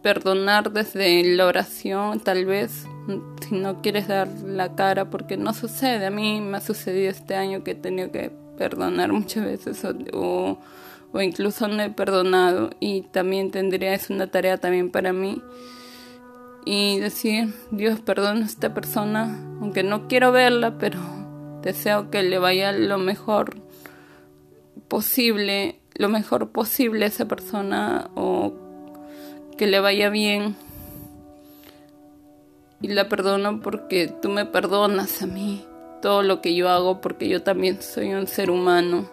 perdonar 0.02 0.72
desde 0.72 1.24
la 1.36 1.46
oración, 1.46 2.20
tal 2.20 2.46
vez 2.46 2.86
si 3.48 3.56
no 3.56 3.82
quieres 3.82 4.08
dar 4.08 4.28
la 4.46 4.76
cara, 4.76 5.10
porque 5.10 5.38
no 5.38 5.54
sucede. 5.54 6.06
A 6.06 6.12
mí 6.12 6.42
me 6.42 6.58
ha 6.58 6.62
sucedido 6.62 7.10
este 7.10 7.36
año 7.36 7.64
que 7.64 7.72
he 7.72 7.76
tenido 7.76 8.12
que 8.12 8.32
perdonar 8.58 9.12
muchas 9.14 9.44
veces 9.46 9.86
o 10.14 10.58
o 11.14 11.22
incluso 11.22 11.68
no 11.68 11.82
he 11.84 11.90
perdonado 11.90 12.72
y 12.80 13.02
también 13.02 13.52
tendría, 13.52 13.94
es 13.94 14.10
una 14.10 14.28
tarea 14.28 14.58
también 14.58 14.92
para 14.92 15.14
mí 15.14 15.42
y 16.66 17.00
decir, 17.00 17.54
Dios 17.72 18.00
perdona 18.00 18.42
a 18.42 18.46
esta 18.46 18.74
persona, 18.74 19.40
aunque 19.60 19.84
no 19.84 20.08
quiero 20.08 20.32
verla, 20.32 20.78
pero 20.78 21.00
deseo 21.62 22.10
que 22.10 22.24
le 22.24 22.38
vaya 22.38 22.72
lo 22.72 22.98
mejor 22.98 23.56
posible, 24.88 25.81
lo 26.02 26.10
mejor 26.10 26.50
posible 26.50 27.06
a 27.06 27.10
esa 27.10 27.28
persona 27.28 28.10
o 28.16 28.54
que 29.56 29.68
le 29.68 29.80
vaya 29.80 30.10
bien. 30.10 30.56
Y 32.82 32.88
la 32.88 33.08
perdono 33.08 33.62
porque 33.62 34.08
tú 34.08 34.30
me 34.30 34.46
perdonas 34.46 35.22
a 35.22 35.28
mí 35.28 35.64
todo 36.02 36.24
lo 36.24 36.42
que 36.42 36.56
yo 36.56 36.68
hago 36.70 37.00
porque 37.02 37.30
yo 37.30 37.44
también 37.44 37.80
soy 37.84 38.16
un 38.16 38.26
ser 38.26 38.50
humano 38.50 39.08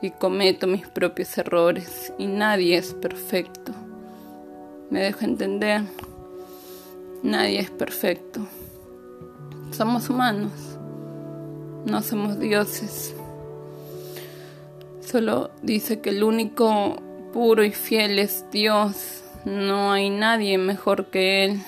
y 0.00 0.12
cometo 0.12 0.66
mis 0.66 0.88
propios 0.88 1.36
errores 1.36 2.14
y 2.16 2.26
nadie 2.26 2.78
es 2.78 2.94
perfecto. 2.94 3.72
Me 4.88 5.02
dejo 5.02 5.26
entender, 5.26 5.82
nadie 7.22 7.60
es 7.60 7.70
perfecto. 7.70 8.40
Somos 9.72 10.08
humanos, 10.08 10.52
no 11.84 12.00
somos 12.00 12.40
dioses. 12.40 13.14
Solo 15.10 15.50
dice 15.62 16.00
que 16.00 16.10
el 16.10 16.22
único 16.22 16.94
puro 17.32 17.64
y 17.64 17.72
fiel 17.72 18.20
es 18.20 18.44
Dios, 18.52 19.24
no 19.44 19.90
hay 19.90 20.08
nadie 20.08 20.56
mejor 20.56 21.06
que 21.06 21.44
Él. 21.44 21.60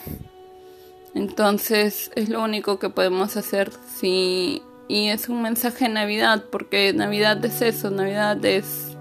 Entonces 1.14 2.12
es 2.14 2.28
lo 2.28 2.40
único 2.40 2.78
que 2.78 2.88
podemos 2.88 3.37
hacer 3.37 3.72
si 3.96 4.62
y 4.87 5.09
es 5.09 5.28
un 5.28 5.42
mensaje 5.42 5.87
de 5.87 5.94
Navidad 5.94 6.44
porque 6.52 6.92
Navidad 6.92 7.44
es 7.44 7.62
eso, 7.62 7.90
Navidad 7.90 8.44
es 8.44 8.96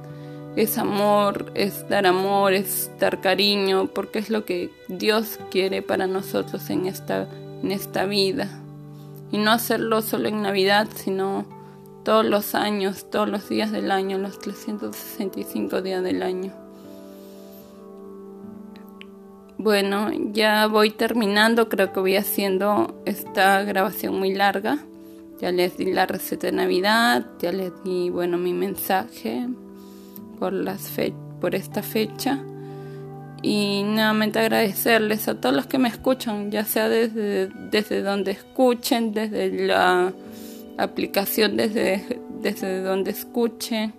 es 0.55 0.79
amor, 0.79 1.51
es 1.53 1.87
dar 1.87 2.07
amor, 2.07 2.53
es 2.53 2.89
dar 2.99 3.21
cariño, 3.21 3.87
porque 3.93 4.19
es 4.19 4.29
lo 4.29 4.43
que 4.43 4.71
Dios 4.87 5.39
quiere 5.51 5.83
para 5.83 6.07
nosotros 6.07 6.67
en 6.71 6.87
esta 6.87 7.27
en 7.61 7.71
esta 7.71 8.05
vida. 8.05 8.49
Y 9.31 9.37
no 9.37 9.51
hacerlo 9.51 10.01
solo 10.01 10.29
en 10.29 10.41
Navidad, 10.41 10.87
sino 10.95 11.60
todos 12.03 12.25
los 12.25 12.55
años, 12.55 13.09
todos 13.09 13.29
los 13.29 13.47
días 13.49 13.71
del 13.71 13.91
año, 13.91 14.17
los 14.17 14.39
365 14.39 15.81
días 15.81 16.03
del 16.03 16.23
año. 16.23 16.51
Bueno, 19.57 20.09
ya 20.31 20.65
voy 20.65 20.89
terminando, 20.89 21.69
creo 21.69 21.93
que 21.93 21.99
voy 21.99 22.15
haciendo 22.15 22.99
esta 23.05 23.61
grabación 23.63 24.17
muy 24.17 24.33
larga. 24.33 24.79
Ya 25.39 25.51
les 25.51 25.77
di 25.77 25.91
la 25.93 26.07
receta 26.07 26.47
de 26.47 26.53
Navidad, 26.53 27.27
ya 27.39 27.51
les 27.51 27.71
di, 27.83 28.09
bueno, 28.09 28.37
mi 28.37 28.53
mensaje 28.53 29.47
por, 30.39 30.53
las 30.53 30.91
por 31.39 31.53
esta 31.53 31.83
fecha. 31.83 32.39
Y 33.43 33.83
nuevamente 33.83 34.39
agradecerles 34.39 35.27
a 35.27 35.39
todos 35.39 35.55
los 35.55 35.67
que 35.67 35.77
me 35.77 35.89
escuchan, 35.89 36.49
ya 36.49 36.65
sea 36.65 36.89
desde, 36.89 37.47
desde 37.69 38.01
donde 38.01 38.31
escuchen, 38.31 39.13
desde 39.13 39.67
la 39.67 40.11
aplicación, 40.77 41.57
desde, 41.57 42.19
desde 42.39 42.81
donde 42.81 43.11
escuchen. 43.11 43.93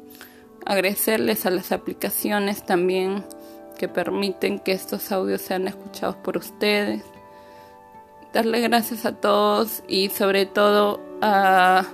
Agradecerles 0.64 1.44
a 1.46 1.50
las 1.50 1.72
aplicaciones 1.72 2.64
también 2.64 3.24
que 3.78 3.88
permiten 3.88 4.60
que 4.60 4.72
estos 4.72 5.10
audios 5.10 5.42
sean 5.42 5.66
escuchados 5.66 6.16
por 6.16 6.36
ustedes. 6.36 7.02
Darle 8.32 8.60
gracias 8.60 9.04
a 9.04 9.16
todos 9.16 9.82
y 9.88 10.08
sobre 10.08 10.46
todo 10.46 11.00
a, 11.20 11.84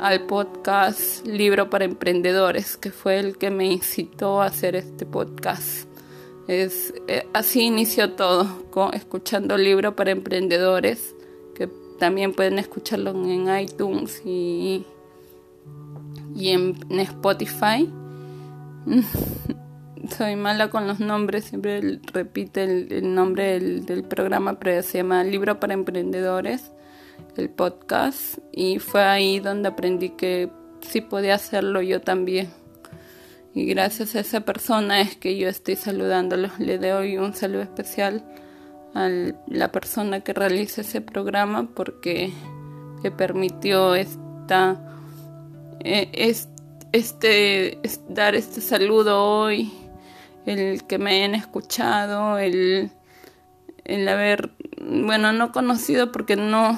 al 0.00 0.26
podcast 0.26 1.26
Libro 1.26 1.68
para 1.68 1.84
Emprendedores, 1.84 2.76
que 2.76 2.90
fue 2.90 3.18
el 3.18 3.36
que 3.36 3.50
me 3.50 3.66
incitó 3.66 4.40
a 4.40 4.46
hacer 4.46 4.76
este 4.76 5.04
podcast. 5.04 5.86
Es, 6.48 6.94
eh, 7.06 7.26
así 7.34 7.62
inició 7.62 8.12
todo, 8.12 8.64
con, 8.70 8.94
escuchando 8.94 9.56
Libro 9.56 9.94
para 9.94 10.10
Emprendedores, 10.10 11.14
también 12.00 12.32
pueden 12.32 12.58
escucharlo 12.58 13.10
en 13.10 13.48
iTunes 13.56 14.20
y, 14.24 14.84
y 16.34 16.48
en 16.48 16.74
Spotify. 16.98 17.88
soy 20.16 20.36
mala 20.36 20.70
con 20.70 20.86
los 20.86 21.00
nombres, 21.00 21.44
siempre 21.44 22.00
repite 22.12 22.64
el, 22.64 23.14
nombre 23.14 23.60
del, 23.60 24.04
programa, 24.04 24.58
pero 24.58 24.82
se 24.82 24.98
llama 24.98 25.22
Libro 25.24 25.60
para 25.60 25.74
Emprendedores, 25.74 26.72
el 27.36 27.50
podcast, 27.50 28.38
y 28.52 28.78
fue 28.78 29.02
ahí 29.02 29.40
donde 29.40 29.68
aprendí 29.68 30.10
que 30.10 30.50
sí 30.80 31.00
podía 31.00 31.34
hacerlo 31.34 31.82
yo 31.82 32.00
también. 32.00 32.48
Y 33.54 33.66
gracias 33.66 34.14
a 34.14 34.20
esa 34.20 34.40
persona 34.40 35.00
es 35.00 35.16
que 35.16 35.36
yo 35.36 35.48
estoy 35.48 35.76
saludándolos. 35.76 36.58
Le 36.60 36.78
doy 36.78 37.18
un 37.18 37.34
saludo 37.34 37.62
especial 37.62 38.24
a 38.94 39.08
la 39.46 39.72
persona 39.72 40.20
que 40.20 40.32
realiza 40.32 40.80
ese 40.80 41.00
programa 41.00 41.68
porque 41.74 42.32
me 43.02 43.10
permitió 43.10 43.94
esta, 43.94 44.80
eh, 45.80 46.10
este, 46.92 47.78
dar 48.08 48.34
este 48.34 48.60
saludo 48.60 49.22
hoy 49.22 49.72
el 50.46 50.84
que 50.86 50.98
me 50.98 51.16
hayan 51.16 51.34
escuchado, 51.34 52.38
el, 52.38 52.90
el 53.84 54.08
haber, 54.08 54.50
bueno, 54.80 55.32
no 55.32 55.52
conocido 55.52 56.12
porque 56.12 56.36
no, 56.36 56.76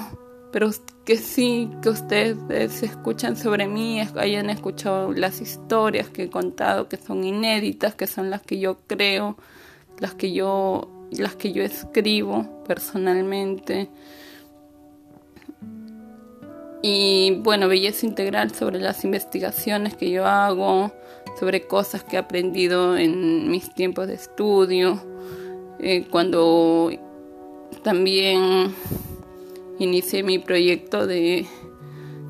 pero 0.52 0.70
que 1.04 1.16
sí, 1.16 1.70
que 1.82 1.88
ustedes 1.88 2.82
escuchan 2.82 3.36
sobre 3.36 3.66
mí, 3.66 4.00
hayan 4.00 4.50
escuchado 4.50 5.12
las 5.12 5.40
historias 5.40 6.08
que 6.08 6.24
he 6.24 6.30
contado, 6.30 6.88
que 6.88 6.96
son 6.96 7.24
inéditas, 7.24 7.94
que 7.94 8.06
son 8.06 8.30
las 8.30 8.42
que 8.42 8.58
yo 8.58 8.78
creo, 8.86 9.36
las 9.98 10.14
que 10.14 10.32
yo, 10.32 10.88
las 11.16 11.36
que 11.36 11.52
yo 11.52 11.62
escribo 11.62 12.64
personalmente. 12.66 13.88
Y 16.82 17.36
bueno, 17.42 17.68
belleza 17.68 18.06
integral 18.06 18.52
sobre 18.52 18.80
las 18.80 19.04
investigaciones 19.04 19.94
que 19.94 20.10
yo 20.10 20.26
hago, 20.26 20.92
sobre 21.38 21.66
cosas 21.66 22.02
que 22.02 22.16
he 22.16 22.18
aprendido 22.18 22.96
en 22.96 23.50
mis 23.50 23.72
tiempos 23.72 24.08
de 24.08 24.14
estudio, 24.14 25.00
eh, 25.78 26.06
cuando 26.10 26.90
también 27.82 28.74
inicié 29.78 30.22
mi 30.22 30.38
proyecto 30.38 31.06
de, 31.06 31.46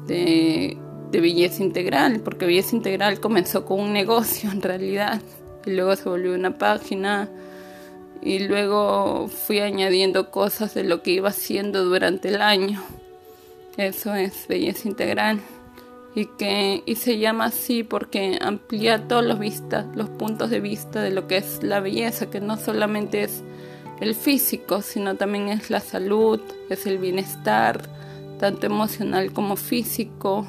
de, 0.07 0.77
de, 1.11 1.21
belleza 1.21 1.63
integral, 1.63 2.21
porque 2.21 2.47
belleza 2.47 2.77
integral 2.77 3.21
comenzó 3.21 3.65
con 3.65 3.81
un 3.81 3.93
negocio 3.93 4.51
en 4.53 4.63
realidad, 4.63 5.21
y 5.67 5.71
luego 5.71 5.97
se 5.97 6.09
volvió 6.09 6.35
una 6.35 6.57
página, 6.57 7.31
y 8.23 8.39
luego 8.41 9.29
fui 9.29 9.59
añadiendo 9.59 10.31
cosas 10.31 10.75
de 10.75 10.85
lo 10.85 11.03
que 11.03 11.11
iba 11.11 11.31
haciendo 11.31 11.85
durante 11.85 12.29
el 12.29 12.41
año. 12.41 12.83
Eso 13.77 14.15
es 14.15 14.47
belleza 14.49 14.89
integral 14.89 15.41
y 16.15 16.27
que 16.27 16.83
y 16.85 16.97
se 16.97 17.19
llama 17.19 17.47
así 17.47 17.83
porque 17.83 18.39
amplía 18.41 19.09
todos 19.09 19.25
los 19.25 19.39
vistas, 19.39 19.87
los 19.97 20.09
puntos 20.09 20.51
de 20.51 20.61
vista 20.61 21.01
de 21.01 21.11
lo 21.11 21.27
que 21.27 21.39
es 21.39 21.63
la 21.63 21.81
belleza, 21.81 22.31
que 22.31 22.41
no 22.41 22.57
solamente 22.57 23.23
es 23.23 23.43
el 24.01 24.15
físico, 24.15 24.83
sino 24.83 25.17
también 25.17 25.49
es 25.49 25.71
la 25.71 25.81
salud, 25.81 26.41
es 26.69 26.87
el 26.87 26.99
bienestar, 26.99 27.83
tanto 28.39 28.67
emocional 28.67 29.33
como 29.33 29.57
físico. 29.57 30.47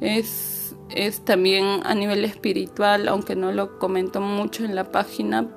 Es, 0.00 0.74
es 0.90 1.24
también 1.24 1.80
a 1.84 1.94
nivel 1.94 2.24
espiritual, 2.24 3.08
aunque 3.08 3.34
no 3.34 3.52
lo 3.52 3.78
comento 3.78 4.20
mucho 4.20 4.64
en 4.64 4.74
la 4.74 4.92
página, 4.92 5.48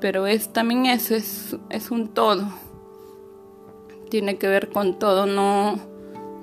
pero 0.00 0.26
es 0.26 0.52
también 0.52 0.86
eso, 0.86 1.14
es, 1.14 1.56
es 1.70 1.90
un 1.90 2.08
todo. 2.08 2.48
Tiene 4.10 4.38
que 4.38 4.48
ver 4.48 4.70
con 4.70 4.98
todo, 4.98 5.26
no 5.26 5.78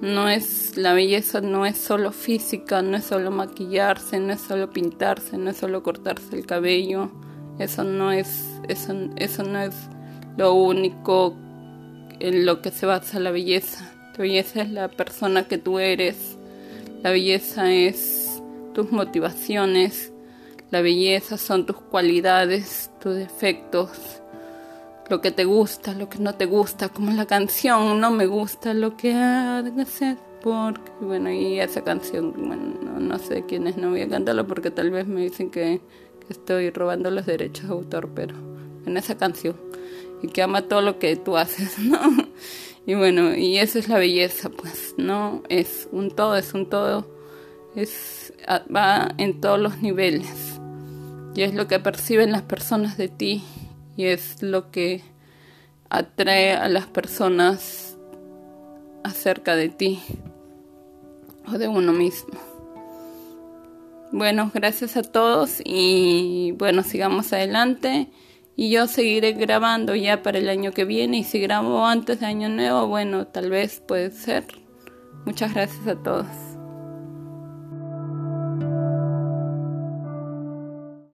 no 0.01 0.29
es 0.29 0.77
la 0.77 0.93
belleza 0.93 1.41
no 1.41 1.65
es 1.65 1.77
solo 1.77 2.11
física, 2.11 2.83
no 2.83 2.97
es 2.97 3.05
solo 3.05 3.31
maquillarse, 3.31 4.19
no 4.19 4.33
es 4.33 4.41
solo 4.41 4.69
pintarse, 4.69 5.37
no 5.37 5.49
es 5.49 5.57
solo 5.57 5.81
cortarse 5.81 6.35
el 6.35 6.45
cabello. 6.45 7.09
Eso 7.57 7.83
no 7.83 8.11
es 8.11 8.45
eso, 8.67 8.93
eso 9.15 9.43
no 9.43 9.59
es 9.59 9.75
lo 10.37 10.53
único 10.53 11.35
en 12.19 12.45
lo 12.45 12.61
que 12.61 12.69
se 12.69 12.85
basa 12.85 13.19
la 13.19 13.31
belleza. 13.31 13.91
La 14.13 14.19
belleza 14.23 14.61
es 14.61 14.69
la 14.69 14.87
persona 14.89 15.47
que 15.47 15.57
tú 15.57 15.79
eres. 15.79 16.37
La 17.01 17.09
belleza 17.09 17.71
es 17.71 18.41
tus 18.73 18.91
motivaciones. 18.91 20.13
La 20.69 20.81
belleza 20.81 21.37
son 21.37 21.65
tus 21.65 21.77
cualidades, 21.77 22.91
tus 23.01 23.15
defectos, 23.15 23.89
lo 25.09 25.21
que 25.21 25.31
te 25.31 25.45
gusta, 25.45 25.93
lo 25.93 26.09
que 26.09 26.19
no 26.19 26.35
te 26.35 26.45
gusta, 26.45 26.89
como 26.89 27.11
la 27.11 27.25
canción, 27.25 27.99
no 27.99 28.11
me 28.11 28.25
gusta 28.25 28.73
lo 28.73 28.97
que 28.97 29.13
haces 29.13 30.17
porque, 30.41 30.91
bueno, 31.01 31.31
y 31.31 31.59
esa 31.59 31.83
canción, 31.83 32.33
bueno, 32.35 32.99
no, 32.99 33.19
sé 33.19 33.45
quiénes 33.47 33.77
no 33.77 33.89
voy 33.89 34.01
a 34.01 34.09
cantarla 34.09 34.45
porque 34.45 34.71
tal 34.71 34.91
vez 34.91 35.07
me 35.07 35.21
dicen 35.21 35.49
que, 35.49 35.81
estoy 36.29 36.71
robando 36.71 37.09
los 37.09 37.25
derechos 37.25 37.69
de 37.69 37.73
autor, 37.73 38.09
pero 38.13 38.35
en 38.85 38.97
esa 38.97 39.17
canción, 39.17 39.55
y 40.21 40.27
que 40.27 40.41
ama 40.41 40.63
todo 40.63 40.81
lo 40.81 40.99
que 40.99 41.15
tú 41.15 41.37
haces, 41.37 41.79
¿no? 41.79 41.99
Y 42.85 42.95
bueno, 42.95 43.35
y 43.35 43.57
eso 43.57 43.79
es 43.79 43.87
la 43.87 43.97
belleza, 43.97 44.49
pues, 44.49 44.93
¿no? 44.97 45.43
Es 45.47 45.87
un 45.91 46.11
todo, 46.11 46.35
es 46.35 46.53
un 46.53 46.69
todo, 46.69 47.07
es, 47.75 48.33
va 48.73 49.13
en 49.17 49.39
todos 49.39 49.59
los 49.59 49.81
niveles, 49.81 50.46
y 51.37 51.43
es 51.43 51.53
lo 51.53 51.67
que 51.67 51.79
perciben 51.79 52.31
las 52.31 52.41
personas 52.41 52.97
de 52.97 53.09
ti 53.09 53.43
y 53.95 54.05
es 54.05 54.41
lo 54.41 54.71
que 54.71 55.03
atrae 55.87 56.53
a 56.53 56.67
las 56.67 56.87
personas 56.87 57.95
acerca 59.03 59.55
de 59.55 59.69
ti 59.69 60.01
o 61.47 61.59
de 61.59 61.67
uno 61.67 61.93
mismo. 61.93 62.39
Bueno, 64.11 64.49
gracias 64.51 64.97
a 64.97 65.03
todos 65.03 65.61
y 65.63 66.55
bueno, 66.57 66.81
sigamos 66.81 67.31
adelante 67.31 68.07
y 68.55 68.71
yo 68.71 68.87
seguiré 68.87 69.33
grabando 69.33 69.93
ya 69.93 70.23
para 70.23 70.39
el 70.39 70.49
año 70.49 70.71
que 70.71 70.85
viene 70.85 71.19
y 71.19 71.23
si 71.23 71.39
grabo 71.39 71.85
antes 71.85 72.19
de 72.19 72.25
año 72.25 72.49
nuevo, 72.49 72.87
bueno, 72.87 73.27
tal 73.27 73.51
vez 73.51 73.79
puede 73.87 74.09
ser. 74.09 74.43
Muchas 75.23 75.53
gracias 75.53 75.85
a 75.85 75.95
todos. 76.01 76.46